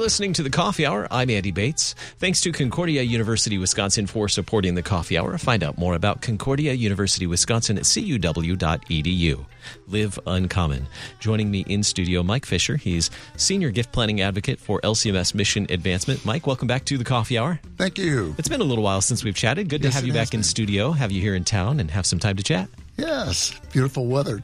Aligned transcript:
listening 0.00 0.32
to 0.32 0.42
the 0.42 0.48
Coffee 0.48 0.86
Hour. 0.86 1.06
I'm 1.10 1.28
Andy 1.28 1.50
Bates. 1.50 1.94
Thanks 2.18 2.40
to 2.40 2.52
Concordia 2.52 3.02
University 3.02 3.58
Wisconsin 3.58 4.06
for 4.06 4.30
supporting 4.30 4.74
the 4.74 4.82
Coffee 4.82 5.18
Hour. 5.18 5.36
Find 5.36 5.62
out 5.62 5.76
more 5.76 5.94
about 5.94 6.22
Concordia 6.22 6.72
University 6.72 7.26
Wisconsin 7.26 7.76
at 7.76 7.84
cuw.edu. 7.84 9.44
Live 9.88 10.18
Uncommon. 10.26 10.86
Joining 11.18 11.50
me 11.50 11.66
in 11.68 11.82
studio, 11.82 12.22
Mike 12.22 12.46
Fischer. 12.46 12.78
He's 12.78 13.10
Senior 13.36 13.70
Gift 13.70 13.92
Planning 13.92 14.22
Advocate 14.22 14.58
for 14.58 14.80
LCMS 14.80 15.34
Mission 15.34 15.66
Advancement. 15.68 16.24
Mike, 16.24 16.46
welcome 16.46 16.66
back 16.66 16.86
to 16.86 16.96
the 16.96 17.04
Coffee 17.04 17.36
Hour. 17.36 17.60
Thank 17.76 17.98
you. 17.98 18.34
It's 18.38 18.48
been 18.48 18.62
a 18.62 18.64
little 18.64 18.84
while 18.84 19.02
since 19.02 19.22
we've 19.22 19.36
chatted. 19.36 19.68
Good 19.68 19.84
Yes, 19.84 19.92
to 19.92 19.96
have 19.96 20.06
you 20.06 20.14
back 20.14 20.32
in 20.32 20.42
studio, 20.42 20.92
have 20.92 21.12
you 21.12 21.20
here 21.20 21.34
in 21.34 21.44
town, 21.44 21.78
and 21.78 21.90
have 21.90 22.06
some 22.06 22.18
time 22.18 22.36
to 22.36 22.42
chat. 22.42 22.70
Yes, 22.96 23.52
beautiful 23.70 24.06
weather. 24.06 24.42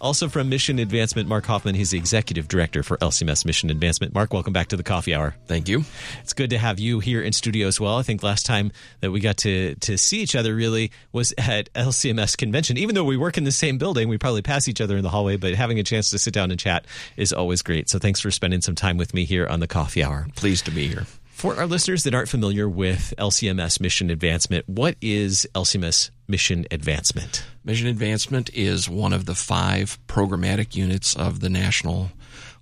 Also 0.00 0.28
from 0.28 0.48
Mission 0.48 0.78
Advancement, 0.78 1.28
Mark 1.28 1.44
Hofman. 1.44 1.74
He's 1.74 1.90
the 1.90 1.98
Executive 1.98 2.48
Director 2.48 2.82
for 2.82 2.96
LCMS 2.98 3.44
Mission 3.44 3.70
Advancement. 3.70 4.14
Mark, 4.14 4.32
welcome 4.32 4.52
back 4.52 4.68
to 4.68 4.76
the 4.76 4.82
Coffee 4.82 5.14
Hour. 5.14 5.34
Thank 5.46 5.68
you. 5.68 5.84
It's 6.22 6.32
good 6.32 6.50
to 6.50 6.58
have 6.58 6.78
you 6.78 7.00
here 7.00 7.22
in 7.22 7.32
studio 7.32 7.66
as 7.66 7.80
well. 7.80 7.96
I 7.96 8.02
think 8.02 8.22
last 8.22 8.46
time 8.46 8.72
that 9.00 9.10
we 9.10 9.20
got 9.20 9.38
to 9.38 9.74
to 9.76 9.98
see 9.98 10.20
each 10.20 10.34
other 10.36 10.54
really 10.54 10.90
was 11.12 11.32
at 11.38 11.72
LCMS 11.74 12.36
convention. 12.36 12.76
Even 12.78 12.94
though 12.94 13.04
we 13.04 13.16
work 13.16 13.38
in 13.38 13.44
the 13.44 13.52
same 13.52 13.78
building, 13.78 14.08
we 14.08 14.18
probably 14.18 14.42
pass 14.42 14.68
each 14.68 14.80
other 14.80 14.96
in 14.96 15.02
the 15.02 15.10
hallway, 15.10 15.36
but 15.36 15.54
having 15.54 15.78
a 15.78 15.82
chance 15.82 16.10
to 16.10 16.18
sit 16.18 16.34
down 16.34 16.50
and 16.50 16.58
chat 16.58 16.84
is 17.16 17.32
always 17.32 17.62
great. 17.62 17.88
So 17.88 17.98
thanks 17.98 18.20
for 18.20 18.30
spending 18.30 18.60
some 18.60 18.74
time 18.74 18.96
with 18.96 19.14
me 19.14 19.24
here 19.24 19.46
on 19.46 19.60
the 19.60 19.68
Coffee 19.68 20.04
Hour. 20.04 20.28
Pleased 20.36 20.64
to 20.66 20.70
be 20.70 20.88
here. 20.88 21.06
For 21.42 21.56
our 21.56 21.66
listeners 21.66 22.04
that 22.04 22.14
aren't 22.14 22.28
familiar 22.28 22.68
with 22.68 23.14
LCMS 23.18 23.80
Mission 23.80 24.10
Advancement, 24.10 24.68
what 24.68 24.94
is 25.00 25.44
LCMS 25.56 26.10
Mission 26.28 26.66
Advancement? 26.70 27.44
Mission 27.64 27.88
Advancement 27.88 28.48
is 28.54 28.88
one 28.88 29.12
of 29.12 29.26
the 29.26 29.34
five 29.34 29.98
programmatic 30.06 30.76
units 30.76 31.16
of 31.16 31.40
the 31.40 31.50
national 31.50 32.12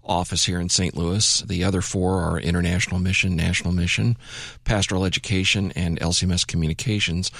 office 0.03 0.47
here 0.47 0.59
in 0.59 0.71
St. 0.71 0.97
Louis. 0.97 1.43
The 1.43 1.63
other 1.63 1.83
four 1.83 2.23
are 2.23 2.41
International 2.41 2.99
Mission, 2.99 3.37
National 3.37 3.75
Mission, 3.75 4.17
Pastoral 4.65 5.05
Education, 5.05 5.73
and 5.77 6.01
LCMS 6.01 6.47
Communications. 6.47 7.31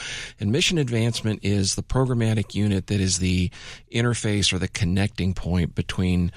And 0.41 0.53
Mission 0.53 0.77
Advancement 0.77 1.41
is 1.43 1.75
the 1.75 1.83
programmatic 1.83 2.55
unit 2.55 2.89
that 2.89 3.01
is 3.01 3.19
the 3.19 3.51
interface 3.91 4.53
or 4.53 4.59
the 4.59 4.69
connecting 4.69 5.33
point 5.33 5.75
between 5.75 6.33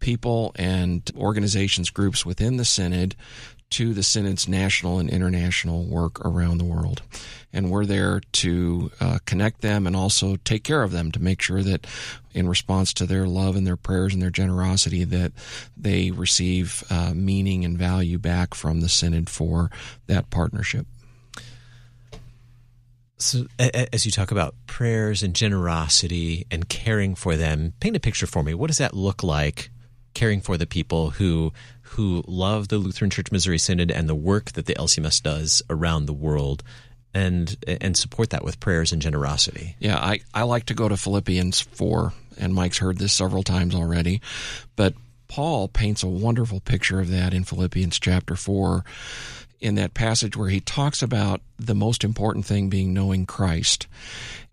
people 0.00 0.50
and 0.56 1.08
organizations, 1.16 1.90
groups 1.90 2.26
within 2.26 2.56
the 2.56 2.64
Synod 2.64 3.14
to 3.70 3.94
the 3.94 4.02
Synod's 4.02 4.48
national 4.48 4.98
and 4.98 5.08
international 5.08 5.84
work 5.84 6.24
around 6.24 6.58
the 6.58 6.64
world. 6.64 7.02
And 7.52 7.70
we're 7.70 7.86
there 7.86 8.20
to 8.32 8.90
uh, 9.00 9.18
connect 9.24 9.60
them 9.60 9.86
and 9.86 9.96
also 9.96 10.36
take 10.36 10.62
care 10.64 10.82
of 10.82 10.92
them 10.92 11.10
to 11.12 11.20
make 11.20 11.42
sure 11.42 11.62
that, 11.62 11.86
in 12.32 12.48
response 12.48 12.92
to 12.94 13.06
their 13.06 13.26
love 13.26 13.56
and 13.56 13.66
their 13.66 13.76
prayers 13.76 14.12
and 14.12 14.22
their 14.22 14.30
generosity, 14.30 15.04
that 15.04 15.32
they 15.76 16.10
receive 16.10 16.84
uh, 16.90 17.12
meaning 17.14 17.64
and 17.64 17.78
value 17.78 18.18
back 18.18 18.54
from 18.54 18.80
the 18.80 18.88
Synod 18.88 19.28
for 19.28 19.70
that 20.06 20.30
partnership. 20.30 20.86
So, 23.18 23.46
as 23.58 24.06
you 24.06 24.12
talk 24.12 24.30
about 24.30 24.54
prayers 24.66 25.22
and 25.22 25.34
generosity 25.34 26.46
and 26.50 26.68
caring 26.68 27.14
for 27.14 27.36
them, 27.36 27.74
paint 27.78 27.94
a 27.94 28.00
picture 28.00 28.26
for 28.26 28.42
me. 28.42 28.54
What 28.54 28.68
does 28.68 28.78
that 28.78 28.94
look 28.94 29.22
like? 29.22 29.70
Caring 30.14 30.40
for 30.40 30.56
the 30.56 30.66
people 30.66 31.10
who 31.10 31.52
who 31.82 32.22
love 32.26 32.68
the 32.68 32.78
Lutheran 32.78 33.10
Church 33.10 33.32
Missouri 33.32 33.58
Synod 33.58 33.90
and 33.90 34.08
the 34.08 34.14
work 34.14 34.52
that 34.52 34.66
the 34.66 34.74
LCMS 34.74 35.22
does 35.22 35.62
around 35.68 36.06
the 36.06 36.12
world, 36.12 36.62
and 37.12 37.56
and 37.66 37.96
support 37.96 38.30
that 38.30 38.44
with 38.44 38.60
prayers 38.60 38.92
and 38.92 39.02
generosity. 39.02 39.76
Yeah, 39.78 39.96
I, 39.96 40.20
I 40.32 40.44
like 40.44 40.66
to 40.66 40.74
go 40.74 40.88
to 40.88 40.96
Philippians 40.96 41.60
4, 41.60 42.12
and 42.38 42.54
Mike's 42.54 42.78
heard 42.78 42.98
this 42.98 43.12
several 43.12 43.42
times 43.42 43.74
already, 43.74 44.20
but 44.76 44.94
Paul 45.28 45.68
paints 45.68 46.02
a 46.02 46.08
wonderful 46.08 46.60
picture 46.60 47.00
of 47.00 47.10
that 47.10 47.34
in 47.34 47.44
Philippians 47.44 47.98
chapter 47.98 48.36
4 48.36 48.84
in 49.60 49.74
that 49.74 49.94
passage 49.94 50.36
where 50.36 50.48
he 50.48 50.60
talks 50.60 51.02
about 51.02 51.40
the 51.58 51.74
most 51.74 52.02
important 52.02 52.46
thing 52.46 52.68
being 52.68 52.94
knowing 52.94 53.26
Christ. 53.26 53.86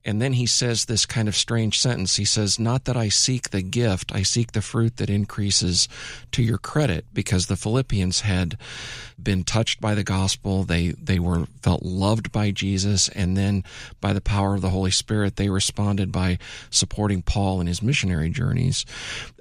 And 0.08 0.22
then 0.22 0.34
he 0.34 0.46
says 0.46 0.86
this 0.86 1.06
kind 1.06 1.28
of 1.28 1.36
strange 1.36 1.78
sentence. 1.78 2.16
He 2.16 2.24
says, 2.24 2.58
Not 2.58 2.86
that 2.86 2.96
I 2.96 3.10
seek 3.10 3.50
the 3.50 3.62
gift, 3.62 4.16
I 4.16 4.24
seek 4.24 4.54
the 4.54 4.62
fruit 4.62 4.98
that 4.98 5.10
increases 5.10 5.90
to 6.32 6.42
your 6.42 6.58
credit, 6.58 7.06
because 7.14 7.48
the 7.48 7.58
Philippians 7.58 8.22
had 8.22 8.58
been 9.22 9.44
touched 9.44 9.82
by 9.82 9.96
the 9.96 10.06
gospel. 10.06 10.64
They 10.64 10.90
they 10.92 11.20
were 11.20 11.48
felt 11.62 11.84
loved 11.84 12.32
by 12.32 12.52
Jesus, 12.52 13.10
and 13.10 13.36
then 13.36 13.66
by 14.00 14.14
the 14.14 14.22
power 14.22 14.56
of 14.56 14.62
the 14.62 14.70
Holy 14.70 14.92
Spirit, 14.92 15.36
they 15.36 15.50
responded 15.50 16.10
by 16.12 16.38
supporting 16.70 17.22
Paul 17.22 17.60
in 17.60 17.68
his 17.68 17.82
missionary 17.82 18.30
journeys. 18.30 18.86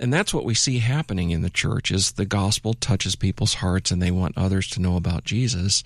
And 0.00 0.12
that's 0.12 0.34
what 0.34 0.44
we 0.44 0.54
see 0.54 0.78
happening 0.78 1.30
in 1.30 1.42
the 1.42 1.50
church 1.50 1.92
is 1.92 2.12
the 2.12 2.24
gospel 2.24 2.74
touches 2.74 3.14
people's 3.14 3.54
hearts 3.54 3.92
and 3.92 4.02
they 4.02 4.10
want 4.10 4.36
others 4.36 4.68
to 4.70 4.80
know 4.80 4.96
about 4.96 5.24
Jesus. 5.24 5.84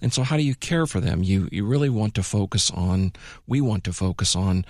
And 0.00 0.12
so 0.12 0.22
how 0.22 0.36
do 0.36 0.44
you 0.44 0.54
care 0.54 0.86
for 0.86 1.00
them? 1.00 1.24
You 1.24 1.48
you 1.50 1.66
really 1.66 1.90
want 1.90 2.14
to 2.14 2.22
focus 2.22 2.70
on 2.70 3.12
we 3.48 3.60
want 3.60 3.82
to 3.84 3.92
focus 3.92 4.09
on 4.36 4.64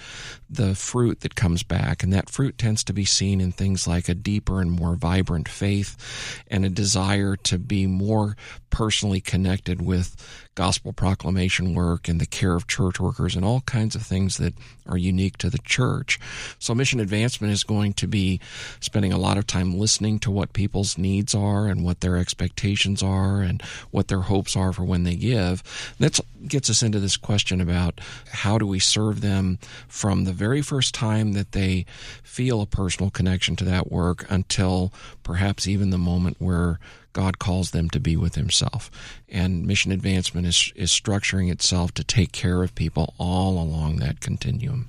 the 0.49 0.75
fruit 0.75 1.21
that 1.21 1.35
comes 1.35 1.63
back. 1.63 2.03
And 2.03 2.13
that 2.13 2.31
fruit 2.31 2.59
tends 2.59 2.85
to 2.85 2.93
be 2.93 3.05
seen 3.05 3.41
in 3.41 3.53
things 3.53 3.87
like 3.87 4.09
a 4.09 4.15
deeper 4.15 4.61
and 4.61 4.71
more 4.71 4.97
vibrant 4.97 5.49
faith 5.49 6.43
and 6.49 6.65
a 6.65 6.71
desire 6.71 7.37
to 7.37 7.59
be 7.59 7.87
more 7.87 8.37
personally 8.71 9.21
connected 9.21 9.83
with 9.83 10.17
gospel 10.55 10.93
proclamation 10.93 11.75
work 11.75 12.09
and 12.09 12.21
the 12.21 12.27
care 12.27 12.55
of 12.55 12.67
church 12.67 12.99
workers 12.99 13.37
and 13.37 13.45
all 13.45 13.61
kinds 13.63 13.95
of 13.95 14.03
things 14.03 14.37
that 14.39 14.55
are 14.87 14.99
unique 14.99 15.39
to 15.39 15.49
the 15.49 15.59
church. 15.59 16.19
So 16.59 16.75
mission 16.75 17.01
advancement 17.01 17.53
is 17.53 17.63
going 17.65 17.93
to 17.95 18.09
be 18.09 18.41
spending 18.81 19.13
a 19.13 19.19
lot 19.19 19.39
of 19.39 19.47
time 19.47 19.79
listening 19.79 20.19
to 20.21 20.31
what 20.31 20.53
people's 20.53 20.99
needs 20.99 21.35
are 21.35 21.67
and 21.67 21.85
what 21.85 22.01
their 22.01 22.17
expectations 22.17 23.03
are 23.03 23.41
and 23.41 23.63
what 23.91 24.09
their 24.09 24.23
hopes 24.23 24.57
are 24.57 24.73
for 24.73 24.85
when 24.85 25.05
they 25.05 25.15
give. 25.15 25.63
That 25.99 26.19
gets 26.47 26.69
us 26.69 26.83
into 26.83 26.99
this 26.99 27.17
question 27.17 27.61
about 27.61 28.01
how 28.33 28.59
do 28.59 28.67
we 28.67 28.81
serve 28.81 29.21
them 29.21 29.59
from 29.89 30.25
the 30.25 30.33
very 30.33 30.63
first 30.63 30.95
time 30.95 31.33
that 31.33 31.53
they 31.53 31.87
feel 32.23 32.61
a 32.61 32.67
personal 32.67 33.11
connection 33.11 33.57
to 33.57 33.65
that 33.65 33.91
work 33.91 34.27
until 34.29 34.93
perhaps 35.23 35.69
even 35.69 35.91
the 35.91 35.99
moment 35.99 36.37
where 36.39 36.81
God 37.13 37.39
calls 37.39 37.71
them 37.71 37.91
to 37.91 38.01
be 38.01 38.17
with 38.17 38.35
Himself. 38.35 38.91
And 39.29 39.67
mission 39.67 39.93
advancement 39.93 40.47
is, 40.47 40.73
is 40.77 40.91
structuring 40.91 41.51
itself 41.51 41.93
to 41.95 42.05
take 42.05 42.33
care 42.33 42.63
of 42.63 42.75
people 42.75 43.15
all 43.19 43.61
along 43.61 43.97
that 43.97 44.21
continuum. 44.21 44.89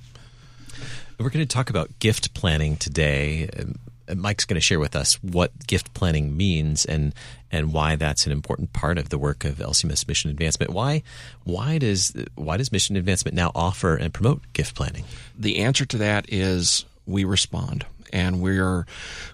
We're 1.18 1.30
going 1.30 1.46
to 1.46 1.54
talk 1.54 1.70
about 1.70 1.98
gift 1.98 2.34
planning 2.34 2.76
today. 2.76 3.48
Um, 3.58 3.76
Mike's 4.16 4.44
going 4.44 4.56
to 4.56 4.60
share 4.60 4.80
with 4.80 4.96
us 4.96 5.22
what 5.22 5.66
gift 5.66 5.94
planning 5.94 6.36
means 6.36 6.84
and 6.84 7.14
and 7.50 7.72
why 7.72 7.96
that's 7.96 8.26
an 8.26 8.32
important 8.32 8.72
part 8.72 8.98
of 8.98 9.10
the 9.10 9.18
work 9.18 9.44
of 9.44 9.56
LCMS 9.56 10.08
Mission 10.08 10.30
Advancement. 10.30 10.72
Why 10.72 11.02
why 11.44 11.78
does 11.78 12.12
why 12.34 12.56
does 12.56 12.72
Mission 12.72 12.96
Advancement 12.96 13.36
now 13.36 13.52
offer 13.54 13.94
and 13.94 14.12
promote 14.12 14.40
gift 14.52 14.74
planning? 14.74 15.04
The 15.38 15.58
answer 15.58 15.84
to 15.86 15.98
that 15.98 16.26
is 16.28 16.84
we 17.06 17.24
respond 17.24 17.86
and 18.12 18.40
we 18.40 18.58
are 18.58 18.86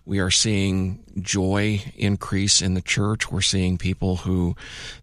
we 0.04 0.20
are 0.20 0.30
seeing 0.30 1.04
joy 1.20 1.82
increase 1.96 2.62
in 2.62 2.74
the 2.74 2.80
church. 2.80 3.30
We're 3.30 3.40
seeing 3.40 3.76
people 3.76 4.16
who 4.16 4.54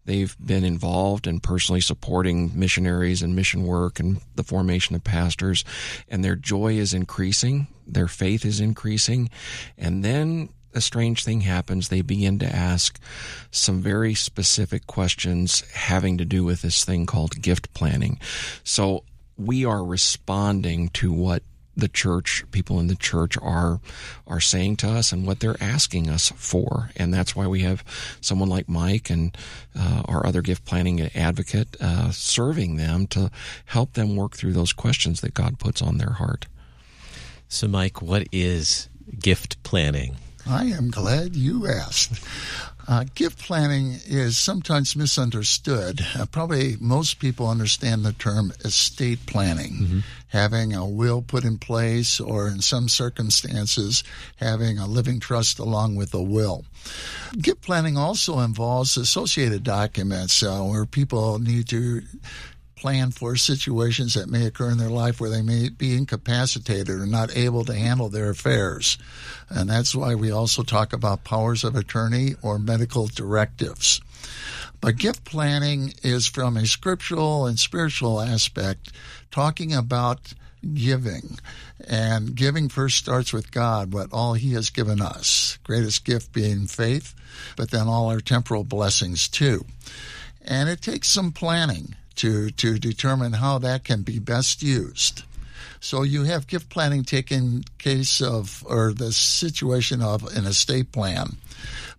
they've 0.05 0.35
been 0.43 0.63
involved 0.63 1.27
in 1.27 1.39
personally 1.39 1.81
supporting 1.81 2.57
missionaries 2.57 3.21
and 3.21 3.35
mission 3.35 3.63
work 3.63 3.99
and 3.99 4.21
the 4.35 4.43
formation 4.43 4.95
of 4.95 5.03
pastors, 5.03 5.63
and 6.07 6.23
their 6.23 6.35
joy 6.35 6.73
is 6.73 6.93
increasing, 6.93 7.67
their 7.85 8.07
faith 8.07 8.45
is 8.45 8.59
increasing, 8.59 9.29
and 9.77 10.03
then 10.03 10.49
a 10.73 10.81
strange 10.81 11.23
thing 11.23 11.41
happens. 11.41 11.87
They 11.87 12.01
begin 12.01 12.39
to 12.39 12.53
ask 12.53 12.99
some 13.49 13.81
very 13.81 14.13
specific 14.13 14.85
questions 14.87 15.61
having 15.71 16.17
to 16.17 16.25
do 16.25 16.43
with 16.43 16.61
this 16.61 16.83
thing 16.83 17.05
called 17.05 17.41
gift 17.41 17.73
planning. 17.73 18.19
So 18.63 19.05
we 19.37 19.65
are 19.65 19.83
responding 19.83 20.89
to 20.89 21.11
what 21.11 21.43
the 21.77 21.87
church 21.87 22.43
people 22.51 22.79
in 22.79 22.87
the 22.87 22.95
church 22.95 23.37
are 23.41 23.79
are 24.27 24.39
saying 24.39 24.75
to 24.77 24.87
us 24.89 25.11
and 25.11 25.27
what 25.27 25.39
they're 25.39 25.61
asking 25.61 26.09
us 26.09 26.31
for 26.35 26.89
and 26.95 27.13
that's 27.13 27.35
why 27.35 27.45
we 27.47 27.61
have 27.61 27.83
someone 28.21 28.49
like 28.49 28.67
mike 28.69 29.09
and 29.09 29.37
uh, 29.77 30.01
our 30.07 30.25
other 30.25 30.41
gift 30.41 30.63
planning 30.65 31.01
advocate 31.15 31.75
uh, 31.81 32.09
serving 32.11 32.77
them 32.77 33.05
to 33.07 33.29
help 33.65 33.93
them 33.93 34.15
work 34.15 34.35
through 34.35 34.53
those 34.53 34.73
questions 34.73 35.21
that 35.21 35.33
god 35.33 35.59
puts 35.59 35.81
on 35.81 35.97
their 35.97 36.11
heart 36.11 36.45
So 37.47 37.67
Mike, 37.67 38.01
what 38.01 38.27
is 38.31 38.89
gift 39.19 39.61
planning? 39.63 40.17
I 40.47 40.65
am 40.65 40.89
glad 40.91 41.35
you 41.35 41.67
asked. 41.67 42.19
Uh, 42.87 43.03
gift 43.15 43.39
planning 43.39 43.99
is 44.05 44.37
sometimes 44.37 44.95
misunderstood. 44.95 46.01
Uh, 46.15 46.25
probably 46.25 46.75
most 46.79 47.19
people 47.19 47.49
understand 47.49 48.03
the 48.03 48.13
term 48.13 48.51
estate 48.63 49.25
planning, 49.25 50.03
having 50.27 50.73
a 50.73 50.85
will 50.85 51.21
put 51.21 51.43
in 51.43 51.57
place, 51.57 52.19
or 52.19 52.47
in 52.47 52.61
some 52.61 52.87
circumstances, 52.87 54.03
having 54.35 54.77
a 54.77 54.85
living 54.85 55.19
trust 55.19 55.57
along 55.57 55.95
with 55.95 56.13
a 56.13 56.21
will. 56.21 56.63
Gift 57.41 57.61
planning 57.61 57.97
also 57.97 58.39
involves 58.39 58.97
associated 58.97 59.63
documents 59.63 60.43
uh, 60.43 60.61
where 60.61 60.85
people 60.85 61.39
need 61.39 61.67
to 61.69 62.03
plan 62.75 63.11
for 63.11 63.35
situations 63.35 64.13
that 64.13 64.29
may 64.29 64.45
occur 64.45 64.69
in 64.69 64.77
their 64.77 64.89
life 64.89 65.19
where 65.19 65.29
they 65.29 65.41
may 65.41 65.69
be 65.69 65.95
incapacitated 65.95 66.89
or 66.89 67.05
not 67.05 67.35
able 67.35 67.63
to 67.65 67.73
handle 67.73 68.09
their 68.09 68.29
affairs. 68.29 68.97
And 69.49 69.69
that's 69.69 69.95
why 69.95 70.15
we 70.15 70.31
also 70.31 70.63
talk 70.63 70.93
about 70.93 71.23
powers 71.23 71.63
of 71.63 71.75
attorney 71.75 72.35
or 72.41 72.59
medical 72.59 73.07
directives. 73.07 74.01
But 74.81 74.97
gift 74.97 75.23
planning 75.23 75.93
is 76.03 76.27
from 76.27 76.57
a 76.57 76.65
scriptural 76.65 77.45
and 77.47 77.57
spiritual 77.57 78.21
aspect, 78.21 78.91
talking 79.31 79.73
about 79.73 80.33
giving. 80.73 81.39
And 81.87 82.35
giving 82.35 82.69
first 82.69 82.97
starts 82.97 83.31
with 83.31 83.51
God, 83.51 83.93
what 83.93 84.11
all 84.11 84.33
He 84.33 84.53
has 84.53 84.69
given 84.69 85.01
us. 85.01 85.57
Greatest 85.63 86.05
gift 86.05 86.33
being 86.33 86.67
faith, 86.67 87.13
but 87.55 87.71
then 87.71 87.87
all 87.87 88.09
our 88.09 88.19
temporal 88.19 88.63
blessings 88.63 89.27
too. 89.27 89.65
And 90.43 90.69
it 90.69 90.81
takes 90.81 91.09
some 91.09 91.31
planning 91.31 91.95
to, 92.17 92.49
to 92.51 92.79
determine 92.79 93.33
how 93.33 93.57
that 93.59 93.83
can 93.83 94.01
be 94.01 94.19
best 94.19 94.61
used. 94.61 95.23
So 95.79 96.01
you 96.01 96.23
have 96.23 96.47
gift 96.47 96.69
planning 96.69 97.03
taking 97.03 97.63
case 97.77 98.21
of, 98.21 98.63
or 98.67 98.93
the 98.93 99.11
situation 99.11 100.01
of 100.01 100.23
an 100.35 100.45
estate 100.45 100.91
plan. 100.91 101.37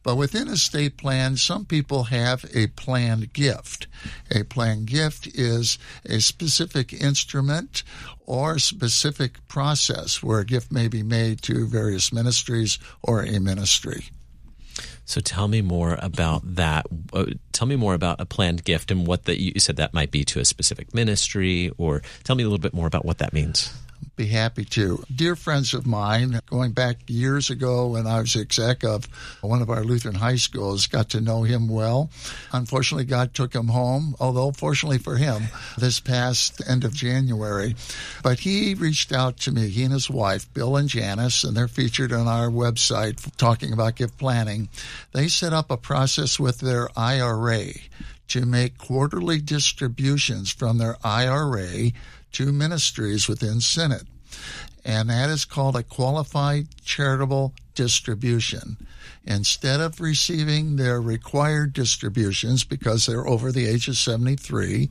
But 0.03 0.17
within 0.17 0.49
estate 0.49 0.97
plan, 0.97 1.37
some 1.37 1.65
people 1.65 2.05
have 2.05 2.45
a 2.55 2.69
planned 2.69 3.33
gift. 3.33 3.87
A 4.31 4.45
planned 4.45 4.87
gift 4.87 5.27
is 5.27 5.79
a 6.05 6.21
specific 6.21 6.93
instrument 6.93 7.83
or 8.25 8.59
specific 8.59 9.47
process 9.49 10.23
where 10.23 10.41
a 10.41 10.47
gift 10.47 10.71
may 10.71 10.89
be 10.89 11.03
made 11.03 11.43
to 11.43 11.67
various 11.67 12.13
ministries 12.13 12.79
or 13.03 13.23
a 13.23 13.41
ministry. 13.41 14.11
So 15.07 15.21
tell 15.21 15.49
me 15.49 15.63
more 15.63 15.97
about 16.03 16.57
that. 16.57 16.87
Uh, 17.13 17.27
tell 17.53 17.67
me 17.67 17.77
more 17.77 17.95
about 17.95 18.21
a 18.21 18.27
planned 18.27 18.65
gift 18.65 18.91
and 18.91 19.07
what 19.07 19.25
that 19.25 19.41
you 19.41 19.59
said 19.59 19.77
that 19.77 19.95
might 19.95 20.11
be 20.11 20.25
to 20.25 20.41
a 20.41 20.45
specific 20.45 20.93
ministry, 20.93 21.71
or 21.79 22.03
tell 22.25 22.37
me 22.37 22.43
a 22.43 22.47
little 22.47 22.59
bit 22.59 22.75
more 22.75 22.87
about 22.87 23.05
what 23.05 23.19
that 23.19 23.33
means 23.33 23.73
be 24.17 24.27
happy 24.27 24.65
to. 24.65 25.05
Dear 25.15 25.37
friends 25.37 25.75
of 25.75 25.87
mine, 25.87 26.41
going 26.47 26.73
back 26.73 26.97
years 27.07 27.51
ago 27.51 27.89
when 27.89 28.07
I 28.07 28.21
was 28.21 28.35
exec 28.35 28.83
of 28.83 29.05
one 29.43 29.61
of 29.61 29.69
our 29.69 29.85
Lutheran 29.85 30.15
high 30.15 30.37
schools, 30.37 30.87
got 30.87 31.11
to 31.11 31.21
know 31.21 31.43
him 31.43 31.69
well. 31.69 32.11
Unfortunately, 32.53 33.05
God 33.05 33.35
took 33.35 33.55
him 33.55 33.69
home, 33.69 34.17
although 34.19 34.53
fortunately 34.53 34.99
for 34.99 35.17
him, 35.17 35.45
this 35.77 36.01
past 36.01 36.63
end 36.67 36.85
of 36.85 36.95
January. 36.95 37.77
But 38.23 38.41
he 38.41 38.75
reached 38.75 39.13
out 39.13 39.37
to 39.41 39.53
me, 39.53 39.69
he 39.69 39.85
and 39.85 39.93
his 39.93 40.09
wife, 40.09 40.53
Bill 40.55 40.77
and 40.77 40.89
Janice, 40.89 41.45
and 41.45 41.55
they're 41.55 41.69
featured 41.69 42.13
on 42.13 42.27
our 42.27 42.49
website 42.49 43.37
talking 43.37 43.73
about 43.73 43.97
gift 43.97 44.17
planning. 44.17 44.71
They 45.13 45.29
set 45.29 45.53
up 45.53 45.71
a 45.71 45.77
process 45.77 46.41
with 46.41 46.61
their 46.61 46.89
IRA 46.97 47.73
to 48.29 48.45
make 48.45 48.79
quarterly 48.79 49.41
distributions 49.41 50.51
from 50.51 50.79
their 50.79 50.97
IRA 51.05 51.93
to 52.37 52.53
ministries 52.53 53.29
within 53.29 53.63
Synod. 53.63 54.07
And 54.85 55.09
that 55.09 55.31
is 55.31 55.47
called 55.47 55.75
a 55.75 55.83
qualified 55.83 56.69
charitable 56.85 57.55
distribution. 57.75 58.77
Instead 59.25 59.81
of 59.81 60.01
receiving 60.01 60.77
their 60.77 61.01
required 61.01 61.73
distributions 61.73 62.63
because 62.63 63.07
they're 63.07 63.27
over 63.27 63.51
the 63.51 63.67
age 63.67 63.89
of 63.89 63.97
73, 63.97 64.91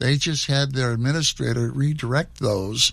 they 0.00 0.16
just 0.16 0.46
had 0.46 0.72
their 0.72 0.90
administrator 0.90 1.70
redirect 1.70 2.40
those 2.40 2.92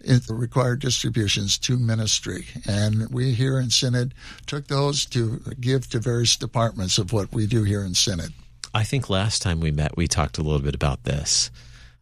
the 0.00 0.34
required 0.34 0.80
distributions 0.80 1.58
to 1.58 1.76
ministry. 1.76 2.46
And 2.66 3.10
we 3.10 3.32
here 3.32 3.58
in 3.58 3.70
Synod 3.70 4.14
took 4.46 4.68
those 4.68 5.04
to 5.06 5.40
give 5.58 5.88
to 5.90 5.98
various 5.98 6.36
departments 6.36 6.98
of 6.98 7.12
what 7.12 7.32
we 7.32 7.46
do 7.46 7.64
here 7.64 7.82
in 7.82 7.94
Synod. 7.94 8.32
I 8.74 8.84
think 8.84 9.10
last 9.10 9.42
time 9.42 9.60
we 9.60 9.72
met, 9.72 9.96
we 9.96 10.06
talked 10.06 10.38
a 10.38 10.42
little 10.42 10.60
bit 10.60 10.74
about 10.74 11.04
this. 11.04 11.50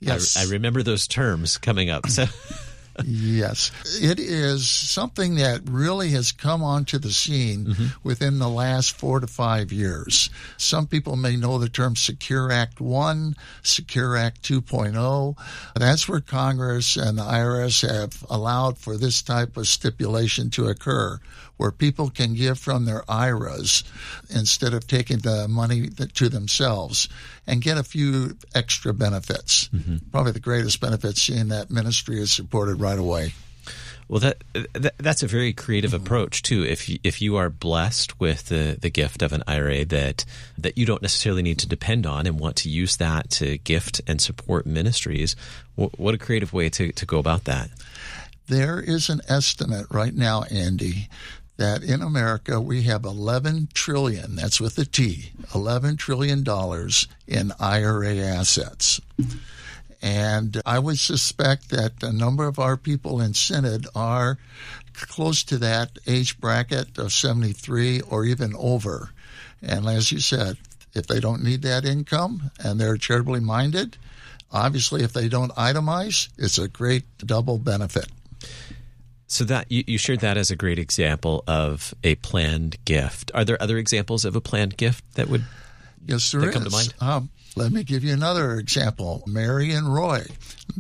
Yes. 0.00 0.37
I, 0.37 0.43
I 0.43 0.44
remember 0.52 0.82
those 0.82 1.06
terms 1.06 1.58
coming 1.58 1.90
up. 1.90 2.08
So. 2.08 2.26
yes. 3.04 3.70
It 4.00 4.19
is 4.19 4.69
something 4.69 5.37
that 5.37 5.62
really 5.64 6.10
has 6.10 6.32
come 6.32 6.62
onto 6.62 6.98
the 6.98 7.10
scene 7.10 7.66
mm-hmm. 7.66 7.87
within 8.02 8.38
the 8.38 8.48
last 8.48 8.96
four 8.96 9.20
to 9.20 9.26
five 9.26 9.72
years. 9.72 10.31
Some 10.56 10.87
people 10.87 11.16
may 11.16 11.37
know 11.37 11.58
the 11.58 11.69
term 11.69 11.96
Secure 11.96 12.50
Act 12.50 12.81
1, 12.81 13.37
Secure 13.62 14.16
Act 14.16 14.43
2.0. 14.43 15.37
That's 15.75 16.08
where 16.08 16.20
Congress 16.20 16.96
and 16.96 17.19
the 17.19 17.22
IRS 17.22 17.88
have 17.88 18.25
allowed 18.28 18.78
for 18.78 18.96
this 18.96 19.22
type 19.22 19.56
of 19.56 19.69
stipulation 19.69 20.50
to 20.50 20.69
occur, 20.69 21.19
where 21.56 21.72
people 21.72 22.10
can 22.10 22.34
give 22.34 22.58
from 22.58 22.84
their 22.84 23.02
IRAs 23.10 23.84
instead 24.31 24.75
of 24.75 24.87
taking 24.87 25.19
the 25.19 25.48
money 25.48 25.88
to 25.88 26.28
themselves 26.28 27.08
and 27.46 27.62
get 27.62 27.78
a 27.78 27.84
few 27.84 28.37
extra 28.54 28.93
benefits. 28.93 29.69
Mm-hmm. 29.69 30.10
Probably 30.10 30.32
the 30.32 30.40
greatest 30.40 30.81
benefit 30.81 31.16
seeing 31.16 31.48
that 31.48 31.70
ministry 31.70 32.20
is 32.20 32.32
supported 32.32 32.81
right 32.81 32.98
away. 32.98 33.32
Well, 34.08 34.20
that, 34.20 34.44
that, 34.72 34.94
that's 34.98 35.25
a 35.25 35.26
very 35.26 35.52
creative 35.52 35.93
approach 35.93 36.43
too. 36.43 36.64
If 36.64 36.88
you, 36.88 36.98
if 37.02 37.20
you 37.20 37.37
are 37.37 37.50
blessed 37.50 38.20
with 38.20 38.46
the, 38.46 38.78
the 38.81 38.90
gift 38.90 39.20
of 39.20 39.32
an 39.32 39.43
IRA 39.48 39.84
that 39.87 40.25
that 40.58 40.78
you 40.78 40.87
don't 40.87 41.02
necessarily 41.02 41.43
need 41.43 41.58
to 41.58 41.69
depend 41.69 42.06
on 42.06 42.25
and 42.25 42.38
want 42.38 42.54
to 42.56 42.69
use 42.69 42.96
that 42.98 43.31
to 43.31 43.58
gift 43.58 44.00
and 44.06 44.20
support 44.20 44.64
ministries, 44.64 45.34
what 45.75 46.14
a 46.14 46.19
creative 46.19 46.52
way 46.52 46.69
to, 46.69 46.93
to 46.93 47.04
go 47.06 47.19
about 47.19 47.44
that. 47.44 47.69
There 48.46 48.81
is 48.81 49.08
an 49.08 49.22
estimate 49.28 49.87
right 49.90 50.14
now, 50.14 50.44
Andy, 50.44 51.08
that 51.56 51.82
in 51.82 52.03
America 52.03 52.61
we 52.61 52.82
have 52.82 53.05
11 53.05 53.69
trillion, 53.73 54.37
that's 54.37 54.61
with 54.61 54.79
a 54.79 54.85
T, 54.85 55.32
11 55.55 55.97
trillion 55.97 56.43
dollars 56.43 57.08
in 57.26 57.53
IRA 57.58 58.17
assets. 58.17 59.00
And 60.03 60.61
I 60.67 60.79
would 60.79 60.99
suspect 60.99 61.70
that 61.70 62.03
a 62.03 62.12
number 62.12 62.47
of 62.47 62.58
our 62.58 62.76
people 62.76 63.20
in 63.20 63.35
Synod 63.35 63.87
are 63.94 64.38
close 64.94 65.43
to 65.44 65.58
that 65.58 65.99
age 66.06 66.38
bracket 66.41 66.99
of 66.99 67.12
73 67.12 68.03
or 68.03 68.25
even 68.25 68.55
over. 68.56 69.11
And 69.62 69.87
as 69.87 70.12
you 70.12 70.20
said, 70.20 70.58
if 70.94 71.06
they 71.06 71.20
don't 71.20 71.43
need 71.43 71.62
that 71.62 71.85
income 71.85 72.50
and 72.62 72.79
they're 72.79 72.97
charitably 72.97 73.41
minded, 73.41 73.97
obviously 74.53 75.03
if 75.03 75.12
they 75.12 75.29
don't 75.29 75.53
itemize, 75.53 76.29
it's 76.38 76.58
a 76.58 76.69
great 76.69 77.05
double 77.19 77.58
benefit. 77.58 78.06
So 79.28 79.44
that 79.44 79.70
you, 79.70 79.82
you 79.87 79.99
shared 79.99 80.20
that 80.20 80.37
as 80.37 80.50
a 80.50 80.56
great 80.56 80.78
example 80.78 81.43
of 81.46 81.94
a 82.05 82.14
planned 82.17 82.76
gift. 82.84 83.31
Are 83.34 83.44
there 83.44 83.61
other 83.61 83.76
examples 83.76 84.25
of 84.25 84.37
a 84.37 84.40
planned 84.40 84.76
gift 84.76 85.05
that 85.14 85.28
would 85.28 85.44
yes, 86.06 86.31
there 86.31 86.52
come 86.52 86.64
to 86.64 86.70
mind? 86.70 86.94
Um, 87.00 87.31
let 87.56 87.73
me 87.73 87.82
give 87.82 88.05
you 88.05 88.12
another 88.12 88.55
example. 88.55 89.25
Mary 89.26 89.73
and 89.73 89.93
Roy, 89.93 90.26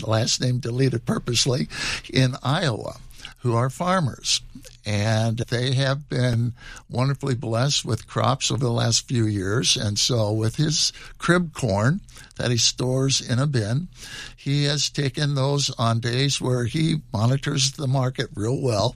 last 0.06 0.40
name 0.40 0.58
deleted 0.58 1.06
purposely, 1.06 1.68
in 2.12 2.36
Iowa, 2.42 2.98
who 3.38 3.54
are 3.54 3.70
farmers. 3.70 4.42
And 4.86 5.38
they 5.38 5.74
have 5.74 6.08
been 6.08 6.52
wonderfully 6.88 7.34
blessed 7.34 7.84
with 7.84 8.06
crops 8.06 8.52
over 8.52 8.64
the 8.64 8.70
last 8.70 9.08
few 9.08 9.26
years. 9.26 9.76
And 9.76 9.98
so, 9.98 10.32
with 10.32 10.56
his 10.56 10.92
crib 11.18 11.52
corn 11.52 12.00
that 12.36 12.52
he 12.52 12.56
stores 12.56 13.20
in 13.20 13.40
a 13.40 13.48
bin, 13.48 13.88
he 14.36 14.64
has 14.64 14.88
taken 14.88 15.34
those 15.34 15.70
on 15.70 15.98
days 15.98 16.40
where 16.40 16.66
he 16.66 17.02
monitors 17.12 17.72
the 17.72 17.88
market 17.88 18.28
real 18.34 18.60
well. 18.62 18.94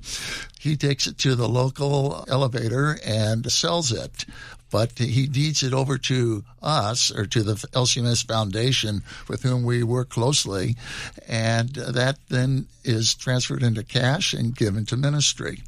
He 0.61 0.77
takes 0.77 1.09
it 1.09 1.19
to 1.19 1.35
the 1.35 1.49
local 1.49 2.25
elevator 2.29 2.99
and 3.05 3.51
sells 3.51 3.91
it 3.91 4.27
but 4.71 4.99
he 4.99 5.27
deeds 5.27 5.62
it 5.62 5.73
over 5.73 5.99
to 5.99 6.45
us 6.62 7.11
or 7.11 7.27
to 7.27 7.43
the 7.43 7.55
LCMS 7.55 8.27
Foundation 8.27 9.03
with 9.29 9.43
whom 9.43 9.65
we 9.65 9.83
work 9.83 10.09
closely, 10.09 10.77
and 11.29 11.71
that 11.71 12.19
then 12.29 12.67
is 12.85 13.15
transferred 13.15 13.62
into 13.62 13.83
cash 13.83 14.33
and 14.33 14.57
given 14.57 14.87
to 14.87 14.97
ministry. 14.97 15.62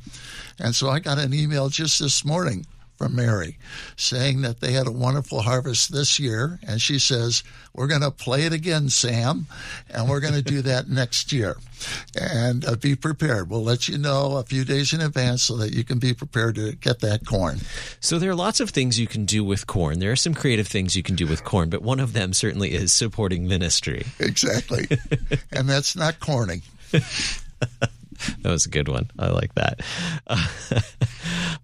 And 0.58 0.74
so 0.74 0.88
I 0.88 1.00
got 1.00 1.18
an 1.18 1.34
email 1.34 1.68
just 1.68 2.00
this 2.00 2.24
morning 2.24 2.66
from 3.02 3.16
Mary 3.16 3.58
saying 3.96 4.42
that 4.42 4.60
they 4.60 4.74
had 4.74 4.86
a 4.86 4.92
wonderful 4.92 5.42
harvest 5.42 5.92
this 5.92 6.20
year. 6.20 6.60
And 6.64 6.80
she 6.80 7.00
says, 7.00 7.42
We're 7.74 7.88
going 7.88 8.02
to 8.02 8.12
play 8.12 8.44
it 8.44 8.52
again, 8.52 8.90
Sam, 8.90 9.46
and 9.90 10.08
we're 10.08 10.20
going 10.20 10.34
to 10.34 10.42
do 10.42 10.62
that 10.62 10.88
next 10.88 11.32
year. 11.32 11.56
And 12.14 12.64
uh, 12.64 12.76
be 12.76 12.94
prepared. 12.94 13.50
We'll 13.50 13.64
let 13.64 13.88
you 13.88 13.98
know 13.98 14.36
a 14.36 14.44
few 14.44 14.64
days 14.64 14.92
in 14.92 15.00
advance 15.00 15.42
so 15.42 15.56
that 15.56 15.72
you 15.72 15.82
can 15.82 15.98
be 15.98 16.14
prepared 16.14 16.54
to 16.54 16.76
get 16.76 17.00
that 17.00 17.26
corn. 17.26 17.58
So 17.98 18.20
there 18.20 18.30
are 18.30 18.36
lots 18.36 18.60
of 18.60 18.70
things 18.70 19.00
you 19.00 19.08
can 19.08 19.24
do 19.24 19.42
with 19.42 19.66
corn. 19.66 19.98
There 19.98 20.12
are 20.12 20.16
some 20.16 20.34
creative 20.34 20.68
things 20.68 20.94
you 20.94 21.02
can 21.02 21.16
do 21.16 21.26
with 21.26 21.42
corn, 21.42 21.70
but 21.70 21.82
one 21.82 21.98
of 21.98 22.12
them 22.12 22.32
certainly 22.32 22.72
is 22.72 22.92
supporting 22.92 23.48
ministry. 23.48 24.04
Exactly. 24.20 24.86
and 25.52 25.68
that's 25.68 25.96
not 25.96 26.20
corning. 26.20 26.62
that 26.92 27.90
was 28.44 28.66
a 28.66 28.70
good 28.70 28.86
one. 28.86 29.10
I 29.18 29.30
like 29.30 29.56
that. 29.56 29.80
Uh, 30.28 30.46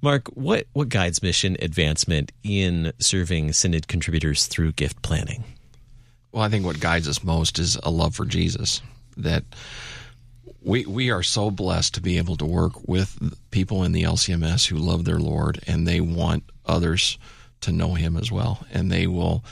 Mark, 0.01 0.29
what, 0.29 0.67
what 0.73 0.89
guides 0.89 1.23
mission 1.23 1.57
advancement 1.61 2.31
in 2.45 2.93
serving 2.99 3.53
Synod 3.53 3.89
contributors 3.89 4.47
through 4.47 4.73
gift 4.73 5.03
planning? 5.03 5.45
Well, 6.31 6.43
I 6.43 6.49
think 6.49 6.65
what 6.65 6.81
guides 6.81 7.09
us 7.09 7.25
most 7.25 7.59
is 7.59 7.77
a 7.83 7.91
love 7.91 8.15
for 8.15 8.25
Jesus. 8.25 8.81
That 9.17 9.45
we 10.63 10.85
we 10.87 11.11
are 11.11 11.23
so 11.23 11.51
blessed 11.51 11.95
to 11.95 12.01
be 12.01 12.19
able 12.19 12.37
to 12.37 12.45
work 12.45 12.87
with 12.87 13.19
people 13.51 13.83
in 13.83 13.93
the 13.93 14.03
LCMS 14.03 14.67
who 14.69 14.77
love 14.77 15.05
their 15.05 15.19
Lord 15.19 15.61
and 15.67 15.87
they 15.87 16.01
want 16.01 16.45
others 16.67 17.19
to 17.63 17.73
know 17.73 17.95
Him 17.95 18.17
as 18.17 18.31
well, 18.31 18.65
and 18.73 18.93
they 18.93 19.07
will 19.07 19.43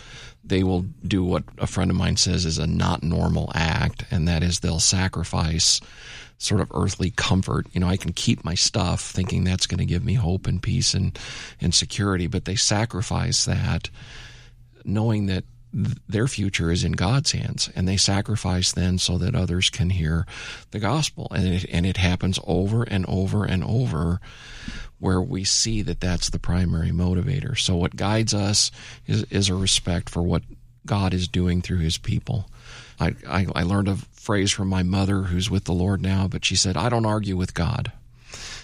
they 0.44 0.62
will 0.62 0.82
do 1.06 1.24
what 1.24 1.42
a 1.58 1.66
friend 1.66 1.90
of 1.90 1.96
mine 1.96 2.16
says 2.16 2.44
is 2.44 2.58
a 2.58 2.66
not 2.66 3.02
normal 3.02 3.50
act, 3.54 4.04
and 4.10 4.28
that 4.28 4.42
is 4.42 4.60
they'll 4.60 4.78
sacrifice 4.78 5.80
sort 6.38 6.60
of 6.60 6.70
earthly 6.74 7.10
comfort. 7.10 7.66
You 7.72 7.80
know, 7.80 7.88
I 7.88 7.96
can 7.96 8.12
keep 8.12 8.44
my 8.44 8.54
stuff 8.54 9.00
thinking 9.00 9.44
that's 9.44 9.66
going 9.66 9.78
to 9.78 9.86
give 9.86 10.04
me 10.04 10.14
hope 10.14 10.46
and 10.46 10.62
peace 10.62 10.94
and, 10.94 11.18
and 11.60 11.74
security, 11.74 12.26
but 12.26 12.44
they 12.44 12.56
sacrifice 12.56 13.44
that 13.44 13.90
knowing 14.84 15.26
that 15.26 15.44
their 16.08 16.26
future 16.26 16.70
is 16.70 16.84
in 16.84 16.92
God's 16.92 17.32
hands, 17.32 17.70
and 17.76 17.86
they 17.86 17.98
sacrifice 17.98 18.72
then 18.72 18.98
so 18.98 19.18
that 19.18 19.34
others 19.34 19.68
can 19.68 19.90
hear 19.90 20.26
the 20.70 20.78
gospel. 20.78 21.28
And 21.34 21.46
it, 21.46 21.66
and 21.70 21.84
it 21.84 21.98
happens 21.98 22.38
over 22.46 22.82
and 22.82 23.04
over 23.06 23.44
and 23.44 23.62
over 23.62 24.20
where 24.98 25.20
we 25.20 25.44
see 25.44 25.82
that 25.82 26.00
that's 26.00 26.30
the 26.30 26.38
primary 26.38 26.90
motivator. 26.90 27.58
So 27.58 27.76
what 27.76 27.96
guides 27.96 28.32
us 28.32 28.70
is, 29.06 29.24
is 29.24 29.50
a 29.50 29.54
respect 29.54 30.08
for 30.08 30.22
what 30.22 30.42
God 30.86 31.12
is 31.12 31.28
doing 31.28 31.60
through 31.60 31.78
his 31.78 31.98
people. 31.98 32.48
I, 32.98 33.14
I, 33.28 33.46
I 33.54 33.62
learned 33.62 33.88
a 33.88 33.96
phrase 33.96 34.50
from 34.50 34.68
my 34.68 34.82
mother 34.82 35.22
who's 35.22 35.50
with 35.50 35.64
the 35.64 35.72
Lord 35.72 36.02
now, 36.02 36.26
but 36.28 36.44
she 36.44 36.56
said, 36.56 36.76
I 36.76 36.88
don't 36.88 37.06
argue 37.06 37.36
with 37.36 37.54
God. 37.54 37.92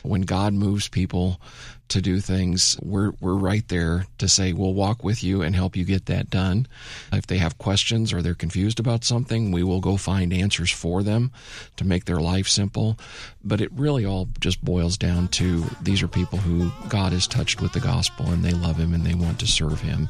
When 0.02 0.22
God 0.22 0.52
moves 0.54 0.88
people 0.88 1.40
to 1.88 2.00
do 2.00 2.20
things, 2.20 2.76
we're 2.82 3.12
we're 3.20 3.34
right 3.34 3.66
there 3.68 4.06
to 4.18 4.26
say 4.26 4.52
we'll 4.52 4.74
walk 4.74 5.04
with 5.04 5.22
you 5.22 5.42
and 5.42 5.54
help 5.54 5.76
you 5.76 5.84
get 5.84 6.06
that 6.06 6.30
done. 6.30 6.66
If 7.12 7.26
they 7.26 7.38
have 7.38 7.58
questions 7.58 8.12
or 8.12 8.22
they're 8.22 8.34
confused 8.34 8.80
about 8.80 9.04
something, 9.04 9.52
we 9.52 9.62
will 9.62 9.80
go 9.80 9.96
find 9.96 10.32
answers 10.32 10.70
for 10.70 11.02
them 11.02 11.30
to 11.76 11.84
make 11.84 12.06
their 12.06 12.18
life 12.18 12.48
simple. 12.48 12.98
But 13.44 13.60
it 13.60 13.70
really 13.72 14.04
all 14.04 14.28
just 14.40 14.64
boils 14.64 14.96
down 14.96 15.28
to 15.28 15.64
these 15.82 16.02
are 16.02 16.08
people 16.08 16.38
who 16.38 16.72
God 16.88 17.12
has 17.12 17.26
touched 17.26 17.60
with 17.60 17.72
the 17.72 17.80
gospel 17.80 18.30
and 18.30 18.42
they 18.42 18.52
love 18.52 18.78
him 18.78 18.94
and 18.94 19.04
they 19.04 19.14
want 19.14 19.38
to 19.40 19.46
serve 19.46 19.80
him 19.82 20.08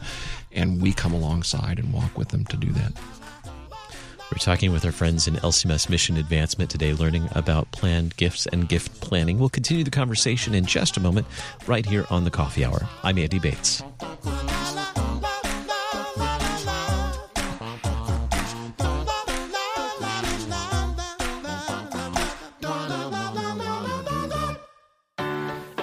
and 0.52 0.80
we 0.80 0.92
come 0.92 1.12
alongside 1.12 1.78
and 1.78 1.92
walk 1.92 2.16
with 2.16 2.28
them 2.28 2.44
to 2.46 2.56
do 2.56 2.70
that. 2.72 2.92
We're 4.32 4.38
talking 4.38 4.72
with 4.72 4.86
our 4.86 4.92
friends 4.92 5.28
in 5.28 5.34
LCMS 5.34 5.90
Mission 5.90 6.16
Advancement 6.16 6.70
today, 6.70 6.94
learning 6.94 7.28
about 7.32 7.70
planned 7.70 8.16
gifts 8.16 8.46
and 8.46 8.66
gift 8.66 9.02
planning. 9.02 9.38
We'll 9.38 9.50
continue 9.50 9.84
the 9.84 9.90
conversation 9.90 10.54
in 10.54 10.64
just 10.64 10.96
a 10.96 11.00
moment, 11.00 11.26
right 11.66 11.84
here 11.84 12.06
on 12.08 12.24
the 12.24 12.30
Coffee 12.30 12.64
Hour. 12.64 12.88
I'm 13.02 13.18
Andy 13.18 13.38
Bates. 13.38 13.82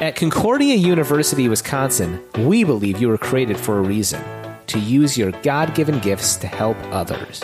At 0.01 0.15
Concordia 0.15 0.73
University, 0.73 1.47
Wisconsin, 1.47 2.19
we 2.39 2.63
believe 2.63 2.99
you 2.99 3.09
were 3.09 3.19
created 3.19 3.57
for 3.57 3.77
a 3.77 3.81
reason 3.81 4.23
to 4.65 4.79
use 4.79 5.19
your 5.19 5.33
God 5.43 5.75
given 5.75 5.99
gifts 5.99 6.35
to 6.37 6.47
help 6.47 6.77
others 6.91 7.43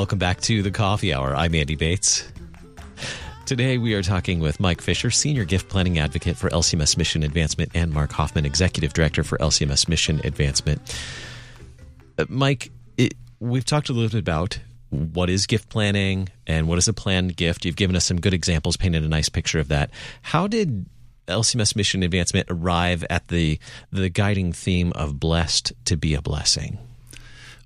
Welcome 0.00 0.18
back 0.18 0.40
to 0.40 0.62
the 0.62 0.70
Coffee 0.70 1.12
Hour. 1.12 1.34
I'm 1.36 1.54
Andy 1.54 1.76
Bates. 1.76 2.26
Today 3.44 3.76
we 3.76 3.92
are 3.92 4.02
talking 4.02 4.40
with 4.40 4.58
Mike 4.58 4.80
Fischer, 4.80 5.10
Senior 5.10 5.44
Gift 5.44 5.68
Planning 5.68 5.98
Advocate 5.98 6.38
for 6.38 6.48
LCMS 6.48 6.96
Mission 6.96 7.22
Advancement, 7.22 7.72
and 7.74 7.92
Mark 7.92 8.10
Hofman, 8.10 8.46
Executive 8.46 8.94
Director 8.94 9.22
for 9.22 9.36
LCMS 9.36 9.90
Mission 9.90 10.18
Advancement. 10.24 10.80
Uh, 12.16 12.24
Mike, 12.30 12.72
it, 12.96 13.12
we've 13.40 13.66
talked 13.66 13.90
a 13.90 13.92
little 13.92 14.08
bit 14.08 14.20
about 14.20 14.58
what 14.88 15.28
is 15.28 15.46
gift 15.46 15.68
planning 15.68 16.30
and 16.46 16.66
what 16.66 16.78
is 16.78 16.88
a 16.88 16.94
planned 16.94 17.36
gift. 17.36 17.66
You've 17.66 17.76
given 17.76 17.94
us 17.94 18.06
some 18.06 18.22
good 18.22 18.32
examples, 18.32 18.78
painted 18.78 19.04
a 19.04 19.08
nice 19.08 19.28
picture 19.28 19.58
of 19.58 19.68
that. 19.68 19.90
How 20.22 20.46
did 20.46 20.86
LCMS 21.28 21.76
Mission 21.76 22.02
Advancement 22.02 22.46
arrive 22.48 23.04
at 23.10 23.28
the 23.28 23.58
the 23.92 24.08
guiding 24.08 24.54
theme 24.54 24.92
of 24.94 25.20
blessed 25.20 25.74
to 25.84 25.98
be 25.98 26.14
a 26.14 26.22
blessing? 26.22 26.78